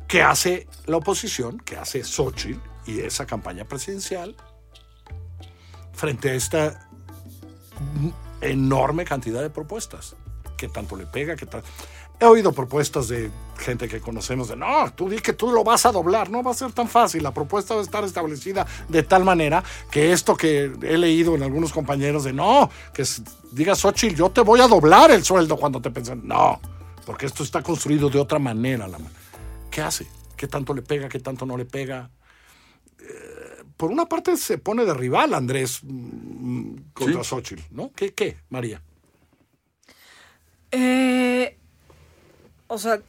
¿Qué 0.08 0.22
hace 0.22 0.66
la 0.86 0.96
oposición? 0.96 1.58
¿Qué 1.60 1.76
hace 1.76 2.02
Xochitl 2.02 2.58
y 2.86 3.00
esa 3.00 3.26
campaña 3.26 3.64
presidencial 3.64 4.34
frente 5.92 6.30
a 6.30 6.34
esta 6.34 6.88
enorme 8.40 9.04
cantidad 9.04 9.42
de 9.42 9.50
propuestas? 9.50 10.16
¿Qué 10.60 10.68
tanto 10.68 10.94
le 10.94 11.06
pega? 11.06 11.36
¿Qué 11.36 11.46
tal? 11.46 11.62
He 12.20 12.26
oído 12.26 12.52
propuestas 12.52 13.08
de 13.08 13.30
gente 13.58 13.88
que 13.88 13.98
conocemos 13.98 14.48
de 14.48 14.56
no, 14.56 14.92
tú 14.92 15.08
di 15.08 15.16
que 15.20 15.32
tú 15.32 15.50
lo 15.50 15.64
vas 15.64 15.86
a 15.86 15.90
doblar, 15.90 16.28
no 16.28 16.42
va 16.42 16.50
a 16.50 16.54
ser 16.54 16.70
tan 16.72 16.86
fácil. 16.86 17.22
La 17.22 17.32
propuesta 17.32 17.72
va 17.72 17.80
a 17.80 17.82
estar 17.82 18.04
establecida 18.04 18.66
de 18.86 19.02
tal 19.02 19.24
manera 19.24 19.64
que 19.90 20.12
esto 20.12 20.36
que 20.36 20.70
he 20.82 20.98
leído 20.98 21.34
en 21.34 21.42
algunos 21.42 21.72
compañeros 21.72 22.24
de 22.24 22.34
no, 22.34 22.68
que 22.92 23.02
s- 23.02 23.22
diga 23.52 23.74
Xochitl, 23.74 24.16
yo 24.16 24.28
te 24.30 24.42
voy 24.42 24.60
a 24.60 24.68
doblar 24.68 25.10
el 25.12 25.24
sueldo 25.24 25.56
cuando 25.56 25.80
te 25.80 25.90
pensan. 25.90 26.20
No, 26.28 26.60
porque 27.06 27.24
esto 27.24 27.42
está 27.42 27.62
construido 27.62 28.10
de 28.10 28.18
otra 28.18 28.38
manera. 28.38 28.86
la 28.86 28.98
ma- 28.98 29.10
¿Qué 29.70 29.80
hace? 29.80 30.06
¿Qué 30.36 30.46
tanto 30.46 30.74
le 30.74 30.82
pega? 30.82 31.08
¿Qué 31.08 31.20
tanto 31.20 31.46
no 31.46 31.56
le 31.56 31.64
pega? 31.64 32.10
Eh, 32.98 33.64
por 33.78 33.90
una 33.90 34.04
parte 34.04 34.36
se 34.36 34.58
pone 34.58 34.84
de 34.84 34.92
rival 34.92 35.32
Andrés 35.32 35.80
mm, 35.82 36.74
contra 36.92 37.24
Sí. 37.24 37.30
Xochitl, 37.30 37.62
¿no? 37.70 37.92
¿Qué, 37.96 38.12
qué, 38.12 38.36
María? 38.50 38.82
Eh, 40.72 41.56
o 42.68 42.78
sea, 42.78 43.00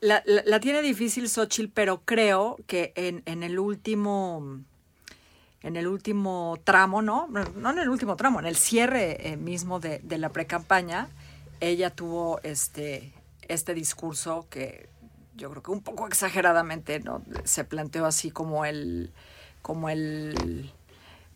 la, 0.00 0.22
la- 0.26 0.60
tiene 0.60 0.82
difícil 0.82 1.28
Xochitl, 1.28 1.70
pero 1.72 2.00
creo 2.04 2.56
que 2.66 2.92
en, 2.96 3.22
en 3.26 3.42
el 3.42 3.58
último 3.58 4.60
en 5.62 5.74
el 5.76 5.88
último 5.88 6.58
tramo, 6.62 7.02
¿no? 7.02 7.26
No 7.56 7.70
en 7.70 7.78
el 7.78 7.88
último 7.88 8.14
tramo, 8.16 8.38
en 8.38 8.46
el 8.46 8.56
cierre 8.56 9.32
eh, 9.32 9.36
mismo 9.36 9.80
de, 9.80 9.98
de 9.98 10.16
la 10.18 10.28
precampaña, 10.28 11.08
ella 11.60 11.90
tuvo 11.90 12.38
este, 12.44 13.12
este 13.48 13.74
discurso 13.74 14.46
que 14.48 14.88
yo 15.34 15.50
creo 15.50 15.62
que 15.62 15.70
un 15.72 15.82
poco 15.82 16.06
exageradamente 16.06 17.00
¿no? 17.00 17.20
se 17.44 17.64
planteó 17.64 18.06
así 18.06 18.30
como 18.30 18.64
el 18.64 19.10
como 19.60 19.88
el 19.88 20.72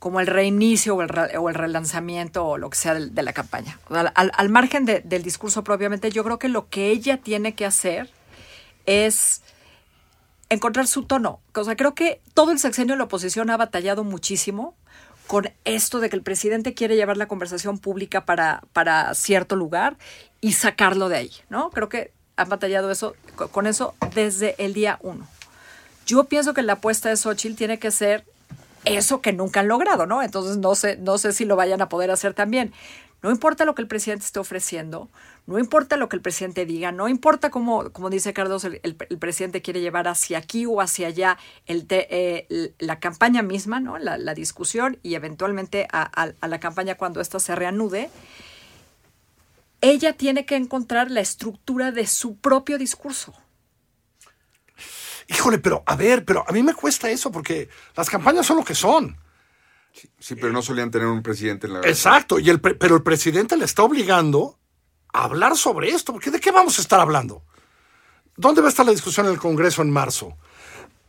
como 0.01 0.19
el 0.19 0.27
reinicio 0.27 0.97
o 0.97 1.03
el, 1.03 1.11
o 1.39 1.49
el 1.49 1.55
relanzamiento 1.55 2.45
o 2.45 2.59
lo 2.59 2.69
que 2.71 2.77
sea 2.77 2.95
del- 2.95 3.15
de, 3.15 3.23
la 3.23 3.33
campaña. 3.33 3.79
Sea, 3.89 4.01
Al, 4.17 4.33
al 4.35 4.49
margen 4.49 4.85
de- 4.87 5.01
del 5.03 5.23
discurso 5.23 5.63
propiamente, 5.63 6.11
yo 6.11 6.25
creo 6.25 6.39
que 6.41 6.49
lo 6.49 6.69
que 6.69 6.89
ella 6.91 7.19
tiene 7.19 7.55
que 7.55 7.65
hacer 7.67 8.11
es 8.87 9.43
encontrar 10.49 10.87
su 10.87 11.05
tono. 11.05 11.41
O 11.55 11.65
sea, 11.65 11.77
creo 11.77 11.95
que 11.95 12.21
todo 12.35 12.51
el 12.51 12.59
sexenio 12.59 12.95
de 12.95 12.99
la 12.99 13.05
oposición 13.05 13.51
ha 13.51 13.57
batallado 13.57 14.03
muchísimo 14.03 14.75
con 15.27 15.49
esto 15.65 16.01
de 16.01 16.11
que 16.11 16.17
el 16.17 16.23
presidente 16.23 16.75
quiere 16.75 16.97
llevar 16.97 17.17
la 17.17 17.29
conversación 17.29 17.79
pública 17.79 18.25
para, 18.25 18.63
para 18.73 19.15
cierto 19.15 19.55
lugar 19.55 19.97
y 20.41 20.55
sacarlo 20.55 21.09
de 21.09 21.17
ahí, 21.19 21.31
¿no? 21.51 21.71
Creo 21.71 21.89
que 21.89 22.13
han 22.37 22.49
batallado 22.49 22.91
eso, 22.91 23.15
con 23.53 23.67
eso 23.69 23.95
desde 24.15 24.57
el 24.59 24.73
día 24.75 24.99
uno. 25.03 25.29
Yo 26.07 26.25
pienso 26.25 26.53
que 26.55 26.63
la 26.63 26.73
apuesta 26.75 27.11
de 27.11 27.17
Xochitl 27.17 27.55
tiene 27.55 27.79
que 27.79 27.93
ser 27.93 28.25
eso 28.85 29.21
que 29.21 29.33
nunca 29.33 29.61
han 29.61 29.69
logrado, 29.69 30.07
¿no? 30.07 30.23
Entonces 30.23 30.57
no 30.57 30.75
sé, 30.75 30.97
no 30.97 31.19
sé 31.19 31.33
si 31.33 31.45
lo 31.45 31.57
vayan 31.57 31.83
a 31.83 31.89
poder 31.89 32.11
hacer 32.11 32.35
también. 32.35 32.73
No 33.23 33.31
importa 33.31 33.67
lo 33.67 33.75
que 33.75 33.83
el 33.83 33.89
presidente 33.89 34.25
esté 34.25 34.41
ofreciendo, 34.41 35.11
no 35.47 35.59
importa 35.59 35.99
lo 35.99 36.09
que 36.09 36.17
el 36.17 36.23
presidente 36.23 36.65
diga, 36.65 36.91
no 36.91 37.07
importa 37.07 37.51
cómo, 37.51 37.91
como 37.93 38.09
dice 38.09 38.33
Carlos, 38.33 38.65
el, 38.65 38.81
el, 38.83 39.19
presidente 39.19 39.61
quiere 39.61 39.83
llevar 39.83 40.09
hacia 40.09 40.39
aquí 40.39 40.65
o 40.65 40.81
hacia 40.81 41.09
allá 41.09 41.39
eh, 41.67 42.73
la 42.79 42.99
campaña 42.99 43.43
misma, 43.43 43.79
¿no? 43.79 43.99
La, 43.99 44.17
la 44.17 44.33
discusión 44.33 44.99
y 45.03 45.17
eventualmente 45.17 45.87
a, 45.93 46.11
a, 46.15 46.33
a, 46.41 46.49
la 46.49 46.61
campaña 46.61 46.95
cuando 46.95 47.21
ésta 47.21 47.41
se 47.41 47.55
reanude. 47.55 48.11
Ella 49.83 50.15
tiene 50.15 50.47
que 50.47 50.57
encontrar 50.57 51.11
la 51.11 51.21
estructura 51.21 51.93
de 51.93 52.07
su 52.07 52.37
propio 52.37 52.79
discurso. 52.79 53.35
Híjole, 55.31 55.59
pero 55.59 55.85
a 55.87 55.95
ver, 55.95 56.25
pero 56.25 56.45
a 56.47 56.53
mí 56.53 56.61
me 56.63 56.75
cuesta 56.75 57.09
eso 57.09 57.31
porque 57.31 57.69
las 57.97 58.11
campañas 58.11 58.45
son 58.45 58.57
lo 58.57 58.65
que 58.65 58.75
son. 58.75 59.17
Sí, 59.93 60.11
sí 60.19 60.35
pero 60.35 60.53
no 60.53 60.61
solían 60.61 60.91
tener 60.91 61.07
un 61.07 61.23
presidente 61.23 61.69
en 61.69 61.75
la. 61.75 61.81
Exacto, 61.81 62.41
y 62.41 62.51
el, 62.51 62.61
pero 62.61 62.97
el 62.97 63.03
presidente 63.03 63.57
le 63.57 63.65
está 63.65 63.85
obligando 63.85 64.59
a 65.13 65.25
hablar 65.25 65.57
sobre 65.57 65.91
esto, 65.91 66.13
porque 66.13 66.33
¿de 66.33 66.41
qué 66.41 66.51
vamos 66.51 66.79
a 66.79 66.83
estar 66.83 66.99
hablando? 66.99 67.45
¿Dónde 68.37 68.61
va 68.61 68.69
a 68.69 68.71
estar 68.71 68.85
la 68.85 68.93
discusión 68.93 69.27
en 69.27 69.33
el 69.33 69.39
Congreso 69.39 69.83
en 69.83 69.91
marzo? 69.91 70.37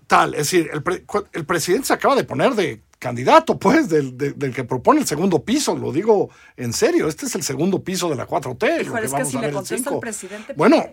Tal, 0.06 0.34
es 0.36 0.52
decir, 0.52 0.70
el, 0.72 0.84
pre, 0.84 1.04
el 1.34 1.46
presidente 1.46 1.88
se 1.88 1.94
acaba 1.94 2.16
de 2.16 2.24
poner 2.24 2.54
de 2.54 2.84
candidato, 3.00 3.58
pues, 3.58 3.90
del, 3.90 4.18
del, 4.18 4.38
del, 4.38 4.54
que 4.54 4.64
propone 4.66 5.00
el 5.00 5.08
segundo 5.08 5.44
piso, 5.44 5.76
lo 5.76 5.92
digo 5.92 6.30
en 6.58 6.74
serio, 6.74 7.08
este 7.08 7.26
es 7.26 7.34
el 7.34 7.42
segundo 7.42 7.84
piso 7.84 8.08
de 8.10 8.16
la 8.16 8.28
4T. 8.28 8.84
Híjole, 8.84 9.06
es 9.06 9.14
que 9.14 9.26
si 9.26 9.38
le 9.40 9.52
contesta 9.52 9.90
el 9.90 10.00
presidente. 10.00 10.54
Bueno, 10.54 10.86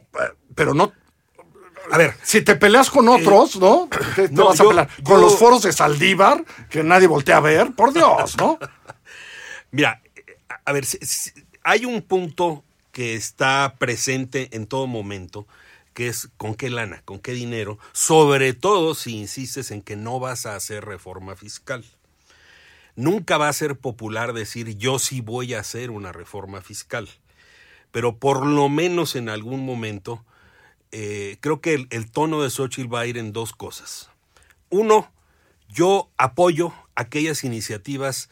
pero 0.55 0.73
no, 0.73 0.93
a 1.91 1.99
ver, 1.99 2.15
si 2.23 2.43
te 2.43 2.57
peleas 2.57 2.91
con 2.91 3.09
otros, 3.09 3.57
eh, 3.57 3.59
¿no? 3.61 3.89
¿Qué 4.15 4.29
te 4.29 4.35
no, 4.35 4.47
vas 4.47 4.61
a 4.61 4.65
yo, 4.65 4.69
pelear? 4.71 4.89
Con 5.03 5.17
yo... 5.17 5.23
los 5.23 5.39
foros 5.39 5.63
de 5.63 5.73
Saldívar, 5.73 6.45
que 6.71 6.83
nadie 6.83 7.07
voltea 7.07 7.39
a 7.39 7.41
ver, 7.41 7.73
por 7.75 7.93
Dios, 7.93 8.37
¿no? 8.37 8.59
Mira, 9.71 10.03
a 10.65 10.73
ver, 10.73 10.85
si, 10.85 10.99
si, 10.99 11.31
hay 11.63 11.85
un 11.85 12.03
punto 12.03 12.65
que 12.93 13.15
está 13.15 13.75
presente 13.79 14.49
en 14.53 14.67
todo 14.67 14.87
momento, 14.87 15.47
que 15.95 16.09
es 16.09 16.29
con 16.37 16.55
qué 16.55 16.71
lana, 16.71 17.03
con 17.05 17.19
qué 17.19 17.33
dinero, 17.33 17.79
sobre 17.93 18.53
todo 18.55 18.95
si 18.95 19.17
insistes 19.17 19.71
en 19.71 19.83
que 19.83 19.97
no 19.97 20.21
vas 20.21 20.47
a 20.47 20.55
hacer 20.55 20.85
reforma 20.85 21.37
fiscal. 21.37 21.85
Nunca 22.95 23.39
va 23.39 23.49
a 23.49 23.53
ser 23.53 23.77
popular 23.77 24.33
decir 24.33 24.77
yo 24.77 24.99
sí 24.99 25.21
voy 25.21 25.55
a 25.55 25.61
hacer 25.61 25.91
una 25.91 26.13
reforma 26.13 26.61
fiscal, 26.63 27.09
pero 27.91 28.17
por 28.17 28.47
lo 28.47 28.69
menos 28.69 29.15
en 29.17 29.29
algún 29.29 29.65
momento 29.65 30.25
eh, 30.93 31.37
creo 31.41 31.61
que 31.61 31.75
el, 31.75 31.87
el, 31.91 32.11
tono 32.11 32.43
de 32.43 32.51
Xochitl 32.51 32.93
va 32.93 33.01
a 33.01 33.07
ir 33.07 33.19
en 33.19 33.33
dos 33.33 33.53
cosas. 33.53 34.11
Uno, 34.71 35.11
yo 35.69 36.11
apoyo 36.17 36.73
aquellas 36.95 37.45
iniciativas 37.45 38.31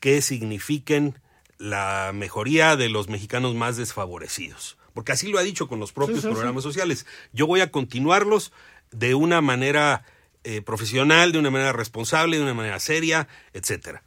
que 0.00 0.22
signifiquen 0.22 1.18
la 1.58 2.12
mejoría 2.14 2.76
de 2.76 2.88
los 2.88 3.08
mexicanos 3.08 3.54
más 3.54 3.76
desfavorecidos, 3.76 4.78
porque 4.94 5.12
así 5.12 5.28
lo 5.28 5.38
ha 5.38 5.42
dicho 5.42 5.66
con 5.68 5.80
los 5.80 5.92
propios 5.92 6.20
sí, 6.20 6.28
sí, 6.28 6.32
programas 6.32 6.62
sí. 6.62 6.68
sociales. 6.68 7.06
Yo 7.32 7.46
voy 7.46 7.60
a 7.60 7.70
continuarlos 7.70 8.52
de 8.92 9.14
una 9.14 9.40
manera 9.40 10.04
eh, 10.44 10.62
profesional, 10.62 11.32
de 11.32 11.38
una 11.38 11.50
manera 11.50 11.72
responsable, 11.72 12.36
de 12.36 12.42
una 12.42 12.54
manera 12.54 12.78
seria, 12.78 13.28
etc. 13.52 13.98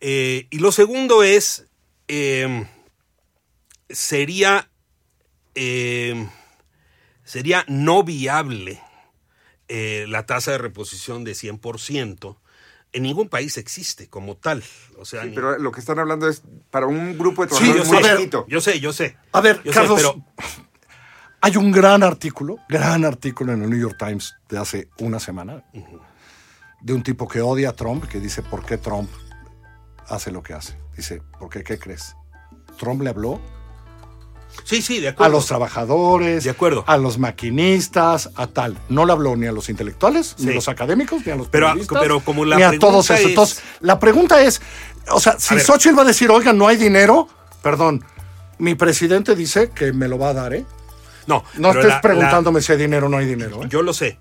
Eh, 0.00 0.46
y 0.50 0.58
lo 0.58 0.70
segundo 0.70 1.22
es, 1.22 1.66
eh, 2.08 2.66
sería 7.24 7.64
no 7.68 8.04
viable 8.04 8.80
eh, 9.68 10.06
la 10.08 10.26
tasa 10.26 10.52
de 10.52 10.58
reposición 10.58 11.24
de 11.24 11.32
100%. 11.32 12.36
En 12.92 13.02
ningún 13.02 13.28
país 13.28 13.56
existe 13.56 14.08
como 14.08 14.36
tal. 14.36 14.62
O 14.98 15.04
sea, 15.04 15.22
sí, 15.22 15.30
ni... 15.30 15.34
pero 15.34 15.58
lo 15.58 15.72
que 15.72 15.80
están 15.80 15.98
hablando 15.98 16.28
es 16.28 16.42
para 16.70 16.86
un 16.86 17.18
grupo 17.18 17.42
de 17.42 17.48
trabajadores 17.48 17.86
sí, 17.88 17.92
muy 17.92 18.04
sé, 18.04 18.16
chiquito. 18.16 18.46
Yo 18.48 18.60
sé, 18.60 18.78
yo 18.78 18.92
sé. 18.92 19.16
A 19.32 19.40
ver, 19.40 19.60
yo 19.64 19.72
Carlos, 19.72 20.00
sé, 20.00 20.06
pero... 20.06 20.24
hay 21.40 21.56
un 21.56 21.72
gran 21.72 22.02
artículo, 22.02 22.58
gran 22.68 23.04
artículo 23.04 23.52
en 23.52 23.62
el 23.62 23.70
New 23.70 23.80
York 23.80 23.96
Times 23.98 24.34
de 24.48 24.58
hace 24.58 24.88
una 24.98 25.18
semana, 25.18 25.64
uh 25.72 25.78
-huh. 25.80 26.00
de 26.82 26.92
un 26.92 27.02
tipo 27.02 27.26
que 27.26 27.40
odia 27.40 27.70
a 27.70 27.72
Trump, 27.72 28.04
que 28.04 28.20
dice, 28.20 28.42
¿por 28.42 28.64
qué 28.64 28.78
Trump 28.78 29.10
hace 30.06 30.30
lo 30.30 30.42
que 30.42 30.52
hace? 30.52 30.78
Dice, 30.96 31.20
¿por 31.40 31.48
qué? 31.48 31.64
¿Qué 31.64 31.78
crees? 31.78 32.14
Trump 32.78 33.02
le 33.02 33.10
habló 33.10 33.40
Sí, 34.62 34.80
sí, 34.80 35.00
de 35.00 35.08
acuerdo. 35.08 35.32
A 35.32 35.36
los 35.36 35.46
trabajadores, 35.46 36.44
de 36.44 36.50
acuerdo. 36.50 36.84
a 36.86 36.96
los 36.96 37.18
maquinistas, 37.18 38.30
a 38.36 38.46
tal. 38.46 38.78
No 38.88 39.04
le 39.04 39.12
habló 39.12 39.36
ni 39.36 39.46
a 39.46 39.52
los 39.52 39.68
intelectuales, 39.68 40.34
sí. 40.38 40.46
ni 40.46 40.52
a 40.52 40.54
los 40.54 40.68
académicos, 40.68 41.26
ni 41.26 41.32
a 41.32 41.36
los 41.36 41.48
pero, 41.48 41.66
periodistas, 41.66 41.98
pero 42.00 42.20
como 42.20 42.44
la 42.44 42.56
ni 42.56 42.62
a 42.62 42.78
todos 42.78 43.10
esos. 43.10 43.20
Es... 43.20 43.26
Entonces, 43.26 43.62
la 43.80 43.98
pregunta 43.98 44.40
es, 44.42 44.62
o 45.10 45.20
sea, 45.20 45.38
si 45.38 45.58
Xochitl 45.60 45.98
va 45.98 46.02
a 46.02 46.06
decir, 46.06 46.30
oiga, 46.30 46.52
no 46.52 46.66
hay 46.66 46.76
dinero, 46.76 47.28
perdón, 47.62 48.04
mi 48.58 48.74
presidente 48.74 49.34
dice 49.34 49.70
que 49.70 49.92
me 49.92 50.08
lo 50.08 50.18
va 50.18 50.30
a 50.30 50.34
dar, 50.34 50.54
¿eh? 50.54 50.64
No, 51.26 51.44
no 51.56 51.70
estés 51.70 51.86
la, 51.86 52.00
preguntándome 52.00 52.60
la, 52.60 52.62
si 52.62 52.72
hay 52.72 52.78
dinero 52.78 53.06
o 53.06 53.08
no 53.08 53.18
hay 53.18 53.26
dinero. 53.26 53.64
¿eh? 53.64 53.66
Yo 53.68 53.82
lo 53.82 53.92
sé, 53.92 54.18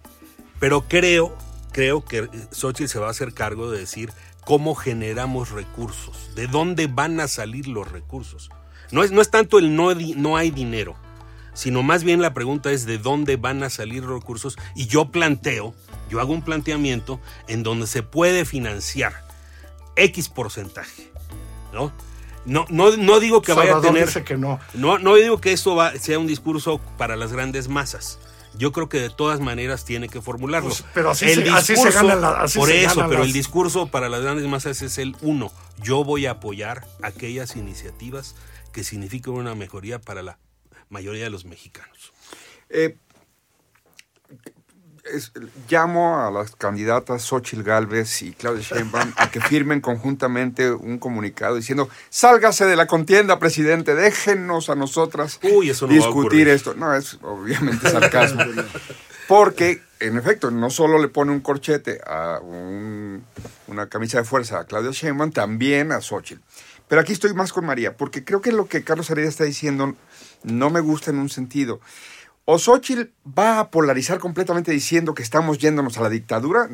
pero 0.59 0.85
creo, 0.87 1.35
creo 1.71 2.03
que 2.03 2.29
Xochitl 2.51 2.89
se 2.89 2.99
va 2.99 3.07
a 3.07 3.11
hacer 3.11 3.33
cargo 3.33 3.71
de 3.71 3.79
decir 3.79 4.11
cómo 4.45 4.75
generamos 4.75 5.51
recursos, 5.51 6.31
de 6.35 6.47
dónde 6.47 6.87
van 6.87 7.19
a 7.19 7.27
salir 7.27 7.67
los 7.67 7.91
recursos. 7.91 8.49
No 8.93 9.03
es, 9.03 9.11
no 9.11 9.21
es 9.21 9.31
tanto 9.31 9.57
el 9.57 9.75
no, 9.75 9.91
no 9.95 10.37
hay 10.37 10.51
dinero, 10.51 10.95
sino 11.55 11.81
más 11.81 12.03
bien 12.03 12.21
la 12.21 12.35
pregunta 12.35 12.71
es 12.71 12.85
de 12.85 12.99
dónde 12.99 13.37
van 13.37 13.63
a 13.63 13.71
salir 13.71 14.03
los 14.03 14.19
recursos 14.19 14.55
y 14.75 14.85
yo 14.85 15.05
planteo, 15.05 15.73
yo 16.11 16.19
hago 16.19 16.31
un 16.31 16.43
planteamiento 16.43 17.19
en 17.47 17.63
donde 17.63 17.87
se 17.87 18.03
puede 18.03 18.45
financiar 18.45 19.13
X 19.95 20.29
porcentaje, 20.29 21.11
¿no? 21.73 21.91
No, 22.45 22.67
no, 22.69 22.95
no 22.95 23.19
digo 23.19 23.41
que 23.41 23.53
Salvador 23.53 23.77
vaya 23.77 23.87
a 23.87 23.91
tener... 23.91 24.05
Dice 24.05 24.23
que 24.23 24.37
no. 24.37 24.59
no. 24.75 24.99
No 24.99 25.15
digo 25.15 25.39
que 25.41 25.53
esto 25.53 25.75
va, 25.75 25.93
sea 25.97 26.19
un 26.19 26.27
discurso 26.27 26.79
para 26.97 27.15
las 27.15 27.31
grandes 27.31 27.69
masas. 27.69 28.19
Yo 28.55 28.71
creo 28.73 28.89
que 28.89 28.99
de 28.99 29.09
todas 29.09 29.39
maneras 29.39 29.85
tiene 29.85 30.09
que 30.09 30.21
formularlo. 30.21 30.69
Pues, 30.69 30.83
pero 30.93 31.11
así, 31.11 31.25
el 31.25 31.35
se, 31.35 31.41
discurso, 31.43 31.57
así 31.57 31.75
se 31.77 31.91
gana 31.91 32.15
la, 32.15 32.41
así 32.41 32.59
Por 32.59 32.67
se 32.67 32.83
eso, 32.83 33.05
pero 33.07 33.19
las... 33.19 33.27
el 33.27 33.33
discurso 33.33 33.87
para 33.87 34.09
las 34.09 34.21
grandes 34.21 34.45
masas 34.45 34.81
es 34.81 34.97
el 34.99 35.15
uno. 35.21 35.51
Yo 35.81 36.03
voy 36.03 36.25
a 36.27 36.31
apoyar 36.31 36.85
aquellas 37.01 37.55
iniciativas 37.55 38.35
que 38.73 38.83
significa 38.83 39.31
una 39.31 39.55
mejoría 39.55 40.01
para 40.01 40.21
la 40.21 40.37
mayoría 40.89 41.23
de 41.23 41.29
los 41.29 41.45
mexicanos. 41.45 42.11
Eh, 42.69 42.97
es, 45.05 45.31
llamo 45.69 46.19
a 46.19 46.31
las 46.31 46.55
candidatas 46.55 47.23
Xochitl 47.23 47.63
Galvez 47.63 48.21
y 48.21 48.31
Claudia 48.33 48.61
Sheinbaum 48.61 49.13
a 49.17 49.29
que 49.29 49.41
firmen 49.41 49.81
conjuntamente 49.81 50.71
un 50.71 50.97
comunicado 50.97 51.55
diciendo 51.55 51.89
sálgase 52.09 52.65
de 52.65 52.75
la 52.75 52.87
contienda, 52.87 53.37
presidente, 53.37 53.95
déjenos 53.95 54.69
a 54.69 54.75
nosotras 54.75 55.39
Uy, 55.43 55.69
eso 55.69 55.87
no 55.87 55.93
discutir 55.93 56.47
esto. 56.47 56.73
No, 56.73 56.95
es 56.95 57.17
obviamente 57.21 57.89
sarcasmo. 57.89 58.43
Porque, 59.27 59.81
en 59.99 60.17
efecto, 60.17 60.51
no 60.51 60.69
solo 60.69 60.99
le 60.99 61.07
pone 61.07 61.31
un 61.31 61.39
corchete 61.39 61.99
a 62.05 62.39
un, 62.41 63.23
una 63.67 63.87
camisa 63.87 64.19
de 64.19 64.25
fuerza 64.25 64.59
a 64.59 64.65
Claudia 64.65 64.91
Sheinbaum, 64.91 65.31
también 65.31 65.91
a 65.91 66.01
Xochitl. 66.01 66.41
Pero 66.93 67.01
aquí 67.01 67.13
estoy 67.13 67.33
más 67.33 67.51
con 67.51 67.65
María, 67.65 67.97
porque 67.97 68.23
creo 68.23 68.39
que 68.39 68.51
lo 68.51 68.67
que 68.67 68.83
Carlos 68.83 69.09
Heredia 69.09 69.27
está 69.27 69.45
diciendo 69.45 69.95
no 70.43 70.69
me 70.69 70.79
gusta 70.79 71.09
en 71.09 71.17
un 71.17 71.27
sentido. 71.27 71.81
O 72.45 72.59
Xochitl 72.59 73.09
va 73.27 73.57
a 73.57 73.71
polarizar 73.71 74.19
completamente 74.19 74.71
diciendo 74.71 75.15
que 75.15 75.23
estamos 75.23 75.57
yéndonos 75.57 75.97
a 75.97 76.01
la 76.01 76.09
dictadura, 76.09 76.69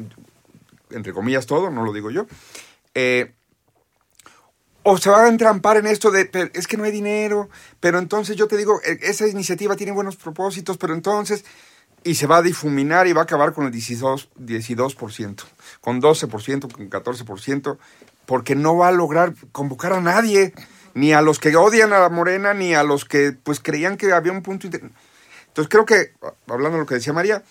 entre 0.89 1.13
comillas 1.13 1.45
todo, 1.45 1.69
no 1.69 1.85
lo 1.85 1.93
digo 1.93 2.11
yo, 2.11 2.27
eh, 2.95 3.33
o 4.83 4.97
se 4.97 5.09
va 5.09 5.23
a 5.23 5.29
entrampar 5.29 5.77
en 5.77 5.87
esto 5.87 6.11
de, 6.11 6.29
es 6.53 6.67
que 6.67 6.75
no 6.75 6.83
hay 6.83 6.91
dinero, 6.91 7.49
pero 7.79 7.97
entonces 7.97 8.35
yo 8.35 8.49
te 8.49 8.57
digo, 8.57 8.81
e, 8.83 8.99
esa 9.03 9.25
iniciativa 9.25 9.77
tiene 9.77 9.93
buenos 9.93 10.17
propósitos, 10.17 10.77
pero 10.77 10.95
entonces, 10.95 11.45
y 12.03 12.15
se 12.15 12.27
va 12.27 12.37
a 12.37 12.41
difuminar 12.41 13.07
y 13.07 13.13
va 13.13 13.21
a 13.21 13.23
acabar 13.23 13.53
con 13.53 13.65
el 13.65 13.73
12%, 13.73 14.29
12% 14.37 15.45
con 15.81 16.01
12%, 16.01 16.71
con 16.71 16.89
14%, 16.89 17.77
porque 18.25 18.55
no 18.55 18.77
va 18.77 18.89
a 18.89 18.91
lograr 18.91 19.33
convocar 19.51 19.93
a 19.93 20.01
nadie, 20.01 20.53
ni 20.93 21.13
a 21.13 21.21
los 21.21 21.39
que 21.39 21.55
odian 21.55 21.93
a 21.93 21.99
la 21.99 22.09
Morena, 22.09 22.53
ni 22.53 22.73
a 22.73 22.83
los 22.83 23.05
que 23.05 23.31
pues 23.31 23.59
creían 23.59 23.97
que 23.97 24.11
había 24.11 24.31
un 24.31 24.41
punto... 24.41 24.67
Inter... 24.67 24.89
Entonces 25.47 25.69
creo 25.69 25.85
que, 25.85 26.13
hablando 26.47 26.77
de 26.77 26.83
lo 26.83 26.85
que 26.85 26.95
decía 26.95 27.13
María, 27.13 27.43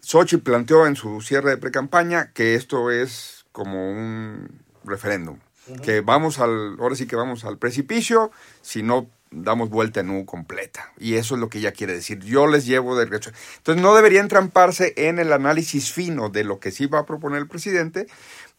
Sochi 0.00 0.38
planteó 0.38 0.86
en 0.86 0.96
su 0.96 1.20
cierre 1.20 1.50
de 1.50 1.56
precampaña 1.56 2.32
que 2.32 2.54
esto 2.54 2.90
es 2.90 3.44
como 3.52 3.90
un 3.90 4.60
referéndum, 4.84 5.38
uh 5.66 5.74
-huh. 5.74 5.80
que 5.80 6.00
vamos 6.00 6.38
al, 6.38 6.76
ahora 6.78 6.96
sí 6.96 7.06
que 7.06 7.16
vamos 7.16 7.44
al 7.44 7.58
precipicio, 7.58 8.30
si 8.62 8.82
no 8.82 9.08
damos 9.34 9.70
vuelta 9.70 10.00
en 10.00 10.10
U 10.10 10.24
completa. 10.24 10.92
Y 10.98 11.14
eso 11.14 11.34
es 11.34 11.40
lo 11.40 11.48
que 11.48 11.58
ella 11.58 11.72
quiere 11.72 11.92
decir. 11.94 12.20
Yo 12.20 12.46
les 12.46 12.66
llevo 12.66 12.96
de 12.96 13.04
regreso. 13.04 13.30
Entonces 13.58 13.82
no 13.82 13.94
debería 13.94 14.20
entramparse 14.20 14.94
en 14.96 15.18
el 15.18 15.32
análisis 15.32 15.92
fino 15.92 16.28
de 16.28 16.44
lo 16.44 16.60
que 16.60 16.70
sí 16.70 16.86
va 16.86 17.00
a 17.00 17.06
proponer 17.06 17.40
el 17.40 17.48
presidente, 17.48 18.06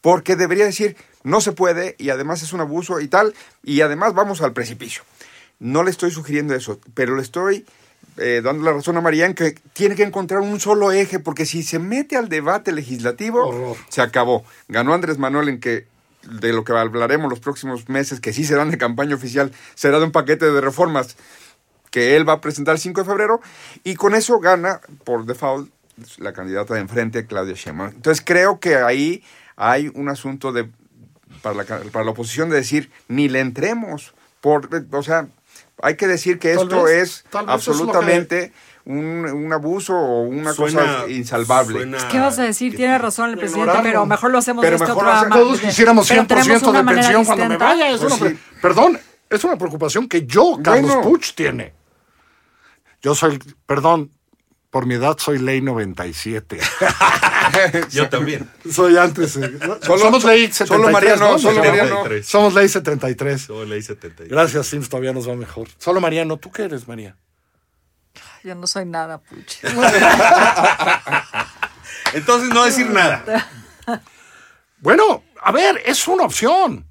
porque 0.01 0.35
debería 0.35 0.65
decir, 0.65 0.97
no 1.23 1.41
se 1.41 1.51
puede 1.51 1.95
y 1.97 2.09
además 2.09 2.43
es 2.43 2.53
un 2.53 2.61
abuso 2.61 2.99
y 2.99 3.07
tal, 3.07 3.33
y 3.63 3.81
además 3.81 4.13
vamos 4.13 4.41
al 4.41 4.53
precipicio. 4.53 5.03
No 5.59 5.83
le 5.83 5.91
estoy 5.91 6.11
sugiriendo 6.11 6.53
eso, 6.53 6.79
pero 6.93 7.15
le 7.15 7.21
estoy 7.21 7.65
eh, 8.17 8.41
dando 8.43 8.63
la 8.63 8.73
razón 8.73 8.97
a 8.97 9.01
María 9.01 9.25
en 9.25 9.33
que 9.33 9.55
tiene 9.73 9.95
que 9.95 10.03
encontrar 10.03 10.41
un 10.41 10.59
solo 10.59 10.91
eje, 10.91 11.19
porque 11.19 11.45
si 11.45 11.63
se 11.63 11.79
mete 11.79 12.15
al 12.17 12.29
debate 12.29 12.71
legislativo, 12.71 13.47
Horror. 13.47 13.77
se 13.89 14.01
acabó. 14.01 14.45
Ganó 14.67 14.93
Andrés 14.93 15.17
Manuel 15.17 15.49
en 15.49 15.59
que 15.59 15.87
de 16.29 16.53
lo 16.53 16.63
que 16.63 16.73
hablaremos 16.73 17.29
los 17.29 17.39
próximos 17.39 17.89
meses, 17.89 18.19
que 18.19 18.33
sí 18.33 18.43
serán 18.43 18.71
de 18.71 18.77
campaña 18.77 19.15
oficial, 19.15 19.51
será 19.75 19.99
de 19.99 20.05
un 20.05 20.11
paquete 20.11 20.51
de 20.51 20.61
reformas 20.61 21.15
que 21.91 22.15
él 22.15 22.27
va 22.27 22.33
a 22.33 22.41
presentar 22.41 22.75
el 22.75 22.81
5 22.81 23.01
de 23.01 23.05
febrero, 23.05 23.41
y 23.83 23.95
con 23.95 24.15
eso 24.15 24.39
gana, 24.39 24.81
por 25.03 25.25
default, 25.25 25.71
la 26.17 26.33
candidata 26.33 26.73
de 26.73 26.81
enfrente, 26.81 27.25
Claudia 27.25 27.53
Sheinbaum. 27.55 27.91
Entonces 27.95 28.23
creo 28.25 28.59
que 28.59 28.75
ahí 28.75 29.23
hay 29.55 29.89
un 29.95 30.09
asunto 30.09 30.51
de 30.51 30.69
para 31.41 31.55
la, 31.55 31.63
para 31.63 32.05
la 32.05 32.11
oposición 32.11 32.49
de 32.49 32.57
decir, 32.57 32.91
ni 33.07 33.29
le 33.29 33.39
entremos. 33.39 34.13
Por, 34.41 34.69
o 34.91 35.03
sea, 35.03 35.27
hay 35.81 35.95
que 35.95 36.07
decir 36.07 36.39
que 36.39 36.53
Tal 36.55 36.63
esto 36.63 36.83
vez- 36.83 37.01
es 37.03 37.25
absolutamente 37.33 38.51
un, 38.85 39.25
un 39.25 39.51
abuso 39.51 39.93
o 39.95 40.21
una 40.23 40.53
cosa 40.53 41.05
insalvable. 41.09 41.77
suena- 41.79 42.07
¿Qué 42.09 42.19
vas 42.19 42.37
a 42.39 42.43
decir? 42.43 42.75
Tiene 42.75 42.97
razón 42.97 43.31
el 43.31 43.37
presidente, 43.37 43.61
Ignorarlo. 43.71 43.89
pero 43.89 44.05
mejor 44.05 44.31
lo 44.31 44.37
hacemos 44.37 44.61
Pero 44.63 44.77
de 44.77 44.83
este 44.83 44.87
mejor 44.87 45.03
otro 45.03 45.13
hacer- 45.17 45.25
ama- 45.27 45.35
Todos 45.35 45.59
quisiéramos 45.59 46.07
pero 46.07 46.21
100% 46.23 46.27
tenemos 46.27 46.63
una 46.63 46.77
de 46.79 46.83
manera 46.83 47.01
pensión 47.07 47.25
cuando 47.25 47.45
me 47.49 47.57
vaya. 47.57 47.89
Es 47.89 47.99
Pues 48.01 48.11
una 48.13 48.19
pre- 48.21 48.29
sí. 48.35 48.39
Perdón, 48.61 48.99
es 49.29 49.43
una 49.43 49.57
preocupación 49.57 50.07
que 50.07 50.25
yo, 50.25 50.59
Carlos 50.63 50.87
Bueno. 50.95 51.01
Puch, 51.01 51.33
tiene. 51.33 51.73
Yo 53.01 53.13
soy, 53.15 53.39
perdón, 53.65 54.11
por 54.75 54.85
mi 54.87 54.95
edad 54.95 55.15
soy 55.17 55.39
ley 55.39 55.61
97. 55.61 56.59
Yo 57.91 58.09
también. 58.09 58.49
soy 58.69 58.97
antes. 58.97 59.37
eh, 59.37 59.57
¿no? 59.65 59.77
Solo- 59.81 59.99
Somos 59.99 60.25
ley 60.25 60.51
73. 60.51 60.67
solo 60.67 60.89
Mariano, 60.91 61.31
¿no? 61.31 61.39
solo 61.39 61.59
Mariano. 61.59 61.77
Mariano. 61.77 61.95
73. 62.03 62.27
Somos 62.27 62.53
ley 62.53 62.67
73. 62.67 63.47
Yo 63.47 63.63
leí 63.63 63.81
73. 63.81 64.29
Gracias, 64.29 64.67
Sims, 64.67 64.89
todavía 64.89 65.13
nos 65.13 65.29
va 65.29 65.35
mejor. 65.35 65.69
Solo 65.77 66.01
Mariano, 66.01 66.35
¿tú 66.35 66.51
qué 66.51 66.63
eres, 66.63 66.89
María? 66.89 67.15
Yo 68.43 68.53
no 68.53 68.67
soy 68.67 68.85
nada, 68.85 69.19
puch. 69.21 69.63
Entonces 72.13 72.49
no 72.49 72.65
decir 72.65 72.89
nada. 72.89 73.23
Bueno, 74.79 75.23
a 75.41 75.53
ver, 75.53 75.81
es 75.85 76.05
una 76.09 76.25
opción. 76.25 76.85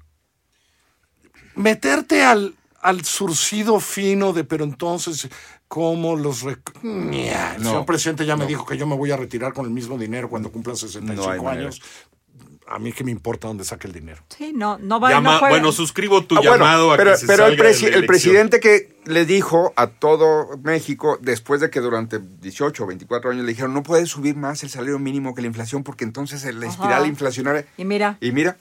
Meterte 1.53 2.25
al, 2.25 2.55
al 2.85 3.03
surcido 3.03 3.79
fino 3.79 4.31
de, 4.31 4.43
pero 4.43 4.63
entonces, 4.63 5.27
¿cómo 5.67 6.15
los... 6.15 6.43
El 6.43 6.57
No, 6.83 7.57
señor 7.57 7.85
presidente 7.85 8.25
ya 8.25 8.35
me 8.35 8.45
dijo 8.45 8.65
que 8.65 8.77
yo 8.77 8.85
me 8.85 8.95
voy 8.95 9.11
a 9.11 9.17
retirar 9.17 9.53
con 9.53 9.65
el 9.65 9.71
mismo 9.71 9.97
dinero 9.97 10.29
cuando 10.29 10.51
cumpla 10.51 10.75
65 10.75 11.43
No 11.43 11.49
años. 11.49 11.81
A 12.67 12.79
mí 12.79 12.91
que 12.91 13.03
me 13.03 13.11
importa 13.11 13.47
dónde 13.47 13.63
saque 13.63 13.85
el 13.87 13.93
dinero. 13.93 14.23
Sí, 14.35 14.51
no, 14.55 14.79
no 14.79 14.99
va 14.99 15.11
Llama- 15.11 15.39
no 15.39 15.49
bueno, 15.49 15.71
suscribo 15.71 16.23
tu 16.25 16.35
Ah, 16.35 16.39
bueno, 16.39 16.53
llamado 16.65 16.91
a 16.93 16.97
pero, 16.97 17.11
que 17.11 17.17
se 17.19 17.27
pero 17.27 17.45
el, 17.45 17.57
de 17.57 17.63
la 17.91 17.97
el 17.97 18.05
presidente 18.07 18.59
que 18.59 18.95
le 19.05 19.25
dijo 19.27 19.71
a 19.75 19.85
todo 19.87 20.57
México, 20.63 21.19
después 21.21 21.61
de 21.61 21.69
que 21.69 21.79
durante 21.79 22.17
18 22.19 22.83
o 22.83 22.87
24 22.87 23.29
años 23.31 23.43
le 23.45 23.49
dijeron, 23.49 23.73
no 23.75 23.83
puede 23.83 24.07
subir 24.07 24.35
más 24.35 24.63
el 24.63 24.69
salario 24.71 24.97
mínimo 24.97 25.35
que 25.35 25.41
la 25.41 25.47
inflación 25.47 25.83
porque 25.83 26.05
entonces 26.05 26.43
la 26.55 26.65
espiral 26.65 26.93
Ajá. 27.01 27.07
inflacionaria... 27.07 27.67
Y 27.77 27.85
mira. 27.85 28.17
Y 28.19 28.31
mira. 28.31 28.57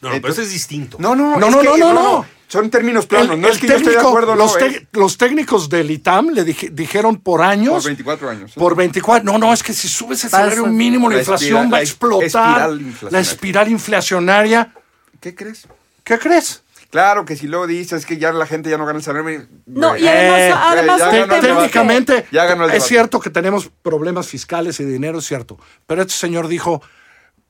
No, 0.00 0.08
pero 0.08 0.16
Entonces- 0.16 0.38
eso 0.38 0.46
es 0.48 0.52
distinto. 0.52 0.96
No, 1.00 1.14
no, 1.14 1.36
No, 1.38 1.50
no, 1.50 1.58
que- 1.60 1.64
no, 1.68 1.76
no, 1.76 1.92
no. 1.92 2.26
Son 2.48 2.68
términos 2.68 3.06
planos. 3.06 3.30
El- 3.36 3.40
no 3.40 3.46
el 3.46 3.54
es 3.54 3.60
que 3.60 3.68
yo 3.68 3.74
esté 3.76 3.90
de 3.90 3.94
técnico- 3.96 4.08
acuerdo, 4.08 4.34
los, 4.34 4.56
no, 4.58 4.66
los 5.00 5.16
técnicos 5.16 5.68
del 5.68 5.88
ITAM 5.90 6.30
le 6.30 6.42
dije- 6.44 6.70
dijeron 6.72 7.18
por 7.18 7.42
años... 7.42 7.74
por 7.74 7.84
24 7.84 8.28
años. 8.30 8.50
¿sí? 8.52 8.58
Por 8.58 8.74
24. 8.74 9.24
No, 9.24 9.38
no, 9.38 9.52
es 9.52 9.62
que 9.62 9.72
si 9.72 9.86
subes 9.86 10.24
el 10.24 10.30
salario 10.30 10.66
mínimo, 10.66 11.08
la, 11.08 11.16
La 11.16 11.20
inflación 11.22 11.66
espiral- 11.68 11.72
va 11.72 11.76
a 11.76 11.80
explotar. 11.82 12.26
espiral 12.26 12.94
la 13.12 13.20
espiral 13.20 13.68
inflacionaria. 13.70 14.72
¿Qué 15.20 15.34
crees? 15.34 15.68
¿Qué 16.02 16.18
crees? 16.18 16.64
Claro 16.90 17.24
que 17.24 17.36
si 17.36 17.46
luego 17.46 17.68
dices 17.68 18.04
que 18.04 18.18
ya 18.18 18.32
la 18.32 18.46
gente 18.46 18.68
ya 18.68 18.76
no 18.76 18.84
gana 18.84 18.98
el 18.98 19.04
salario 19.04 19.24
mínimo. 19.30 19.44
No, 19.66 19.96
y 19.96 20.08
además, 20.08 20.40
Eh, 20.76 20.86
ya 21.28 21.40
Técnicamente, 21.40 22.26
Ya 22.32 22.46
es 22.74 22.84
cierto 22.84 23.20
que 23.20 23.30
tenemos 23.30 23.70
problemas 23.82 24.26
fiscales 24.26 24.80
y 24.80 24.84
de 24.84 24.90
dinero, 24.92 25.20
es 25.20 25.24
cierto. 25.26 25.56
Pero 25.86 26.02
este 26.02 26.14
señor 26.14 26.48
dijo, 26.48 26.82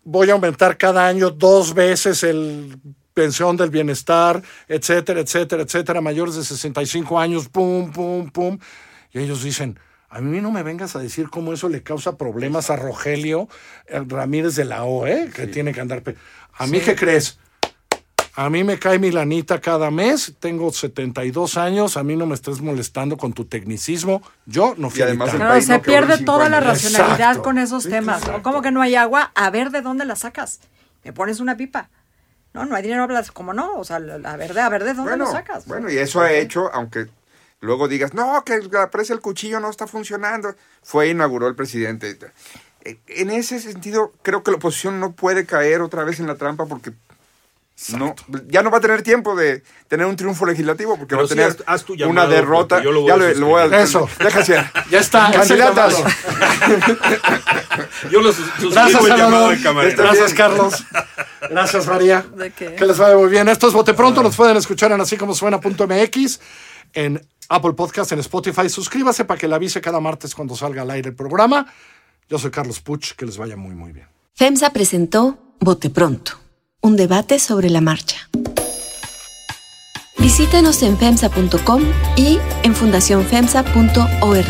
voy 0.04 0.30
a 0.30 0.34
aumentar 0.34 0.76
cada 0.76 1.06
año 1.06 1.30
dos 1.30 1.74
veces 1.74 2.22
el 2.22 2.78
pensión 3.14 3.56
del 3.56 3.70
bienestar, 3.70 4.42
etcétera, 4.68 5.20
etcétera, 5.20 5.62
etcétera, 5.62 6.00
mayores 6.00 6.36
de 6.36 6.44
65 6.44 7.18
años, 7.18 7.48
pum, 7.48 7.92
pum, 7.92 8.30
pum. 8.30 8.58
Y 9.12 9.18
ellos 9.18 9.42
dicen, 9.42 9.78
a 10.08 10.20
mí 10.20 10.40
no 10.40 10.50
me 10.50 10.62
vengas 10.62 10.96
a 10.96 11.00
decir 11.00 11.28
cómo 11.28 11.52
eso 11.52 11.68
le 11.68 11.82
causa 11.82 12.16
problemas 12.16 12.70
a 12.70 12.76
Rogelio 12.76 13.48
eh, 13.86 14.02
Ramírez 14.06 14.56
de 14.56 14.64
la 14.64 14.84
O, 14.84 15.06
¿eh? 15.06 15.30
que 15.34 15.46
tiene 15.46 15.72
que 15.72 15.80
andar... 15.80 16.02
¿A 16.54 16.66
mí 16.66 16.80
qué 16.80 16.94
crees? 16.94 17.38
A 18.40 18.48
mí 18.48 18.64
me 18.64 18.78
cae 18.78 18.98
mi 18.98 19.10
lanita 19.10 19.60
cada 19.60 19.90
mes, 19.90 20.32
tengo 20.40 20.72
72 20.72 21.58
años, 21.58 21.98
a 21.98 22.02
mí 22.02 22.16
no 22.16 22.24
me 22.24 22.34
estés 22.34 22.62
molestando 22.62 23.18
con 23.18 23.34
tu 23.34 23.44
tecnicismo, 23.44 24.22
yo 24.46 24.72
no 24.78 24.88
fui 24.88 25.00
Y 25.00 25.02
además 25.02 25.34
el 25.34 25.40
país 25.40 25.66
se 25.66 25.74
no 25.74 25.82
pierde 25.82 26.16
toda 26.24 26.48
la 26.48 26.58
racionalidad 26.58 27.12
Exacto. 27.20 27.42
con 27.42 27.58
esos 27.58 27.86
temas. 27.86 28.20
exacto. 28.22 28.38
¿O 28.38 28.42
¿Cómo 28.42 28.62
que 28.62 28.70
no 28.70 28.80
hay 28.80 28.94
agua? 28.94 29.30
A 29.34 29.50
ver 29.50 29.70
de 29.70 29.82
dónde 29.82 30.06
la 30.06 30.16
sacas. 30.16 30.60
Me 31.04 31.12
pones 31.12 31.40
una 31.40 31.58
pipa. 31.58 31.90
No, 32.54 32.64
no 32.64 32.74
hay 32.76 32.82
dinero, 32.82 33.02
hablas 33.02 33.30
como 33.30 33.52
no. 33.52 33.74
O 33.74 33.84
sea, 33.84 33.96
a 33.96 34.36
ver 34.38 34.54
de, 34.54 34.60
a 34.62 34.68
ver 34.70 34.84
de 34.84 34.94
dónde 34.94 35.10
Bueno, 35.10 35.26
lo 35.26 35.30
sacas. 35.32 35.66
bueno, 35.66 35.90
y 35.90 35.98
eso 35.98 36.22
ha 36.22 36.32
hecho, 36.32 36.70
aunque 36.72 37.08
luego 37.60 37.88
digas, 37.88 38.14
no, 38.14 38.42
que 38.42 38.58
la 38.72 38.88
presa 38.90 39.12
del 39.12 39.20
cuchillo 39.20 39.60
no 39.60 39.68
está 39.68 39.86
funcionando, 39.86 40.54
fue 40.82 41.08
e 41.08 41.10
inauguró 41.10 41.46
el 41.46 41.56
presidente. 41.56 42.16
Eh, 42.86 42.98
En 43.06 43.28
ese 43.28 43.60
sentido, 43.60 44.14
creo 44.22 44.42
que 44.42 44.50
la 44.50 44.56
oposición 44.56 44.98
no 44.98 45.12
puede 45.12 45.44
caer 45.44 45.82
otra 45.82 46.04
vez 46.04 46.20
en 46.20 46.26
la 46.26 46.36
trampa 46.36 46.64
porque 46.64 46.92
no, 47.96 48.14
ya 48.48 48.62
no 48.62 48.70
va 48.70 48.78
a 48.78 48.80
tener 48.80 49.02
tiempo 49.02 49.34
de 49.34 49.62
tener 49.88 50.06
un 50.06 50.14
triunfo 50.16 50.44
legislativo 50.44 50.96
porque 50.98 51.16
Pero 51.16 51.22
va 51.22 51.24
a 51.26 51.28
tener 51.28 51.50
haz- 51.50 51.62
haz 51.66 51.84
tu 51.84 51.94
una 52.06 52.26
derrota. 52.26 52.82
yo 52.82 52.92
lo 52.92 53.00
voy 53.00 53.08
ya 53.08 53.14
a 53.14 53.16
lo, 53.16 53.34
lo 53.34 53.46
voy 53.46 53.62
a. 53.62 53.80
Eso. 53.82 54.08
Déjase. 54.18 54.62
Ya 54.90 54.98
está. 55.00 55.30
Candidatas. 55.32 55.94
Yo 58.10 58.20
lo 58.20 58.32
sus- 58.32 58.44
suscribo 58.46 58.70
Gracias, 58.72 59.02
de 59.04 59.90
Gracias. 59.96 60.34
Carlos. 60.34 60.84
Gracias, 61.48 61.86
María. 61.86 62.24
¿De 62.36 62.50
qué? 62.52 62.74
Que 62.74 62.86
les 62.86 62.98
vaya 62.98 63.16
muy 63.16 63.30
bien. 63.30 63.48
Esto 63.48 63.68
es 63.68 63.72
Bote 63.74 63.94
Pronto. 63.94 64.22
Nos 64.22 64.36
pueden 64.36 64.56
escuchar 64.56 64.92
en 64.92 65.00
así 65.00 65.16
como 65.16 65.34
suena.mx, 65.34 66.40
en 66.92 67.26
Apple 67.48 67.72
Podcast, 67.72 68.12
en 68.12 68.18
Spotify. 68.20 68.68
Suscríbase 68.68 69.24
para 69.24 69.38
que 69.38 69.48
le 69.48 69.54
avise 69.54 69.80
cada 69.80 70.00
martes 70.00 70.34
cuando 70.34 70.54
salga 70.56 70.82
al 70.82 70.90
aire 70.90 71.10
el 71.10 71.16
programa. 71.16 71.66
Yo 72.28 72.38
soy 72.38 72.50
Carlos 72.50 72.80
Puch. 72.80 73.12
Que 73.14 73.26
les 73.26 73.36
vaya 73.38 73.56
muy, 73.56 73.74
muy 73.74 73.92
bien. 73.92 74.06
FEMSA 74.34 74.70
presentó 74.70 75.38
Bote 75.58 75.90
Pronto, 75.90 76.32
un 76.82 76.96
debate 76.96 77.38
sobre 77.38 77.68
la 77.68 77.80
marcha. 77.80 78.16
Visítenos 80.18 80.82
en 80.82 80.96
FEMSA.com 80.96 81.82
y 82.16 82.38
en 82.62 82.74
fundacionfemsa.org. 82.74 84.46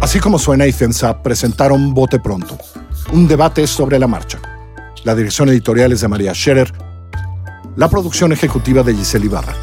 Así 0.00 0.20
como 0.20 0.38
suena 0.38 0.66
y 0.66 0.72
FEMSA 0.72 1.22
presentaron 1.22 1.92
Bote 1.92 2.20
Pronto, 2.20 2.56
un 3.12 3.26
debate 3.26 3.66
sobre 3.66 3.98
la 3.98 4.06
marcha. 4.06 4.38
La 5.02 5.14
dirección 5.14 5.48
editorial 5.48 5.92
es 5.92 6.02
de 6.02 6.08
María 6.08 6.34
Scherer, 6.34 6.72
la 7.76 7.88
producción 7.88 8.32
ejecutiva 8.32 8.82
de 8.82 8.94
Giselle 8.94 9.26
Ibarra. 9.26 9.54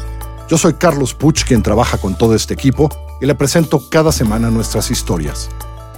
Yo 0.48 0.58
soy 0.58 0.74
Carlos 0.74 1.14
Puch, 1.14 1.44
quien 1.44 1.62
trabaja 1.62 1.96
con 1.96 2.18
todo 2.18 2.34
este 2.34 2.54
equipo, 2.54 2.90
y 3.22 3.26
le 3.26 3.36
presento 3.36 3.88
cada 3.88 4.10
semana 4.10 4.50
nuestras 4.50 4.90
historias. 4.90 5.48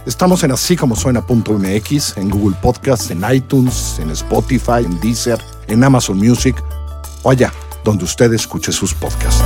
Estamos 0.05 0.45
en 0.45 0.53
así 0.53 0.77
como 0.77 0.95
suena.mx, 0.95 2.19
en 2.19 2.29
Google 2.29 2.55
Podcasts, 2.61 3.11
en 3.11 3.25
iTunes, 3.33 3.99
en 3.99 4.11
Spotify, 4.11 4.85
en 4.85 5.01
Deezer, 5.01 5.41
en 5.67 5.83
Amazon 5.83 6.19
Music 6.19 6.63
o 7.23 7.31
allá 7.31 7.51
donde 7.83 8.05
usted 8.05 8.31
escuche 8.35 8.73
sus 8.73 8.93
podcasts. 8.93 9.43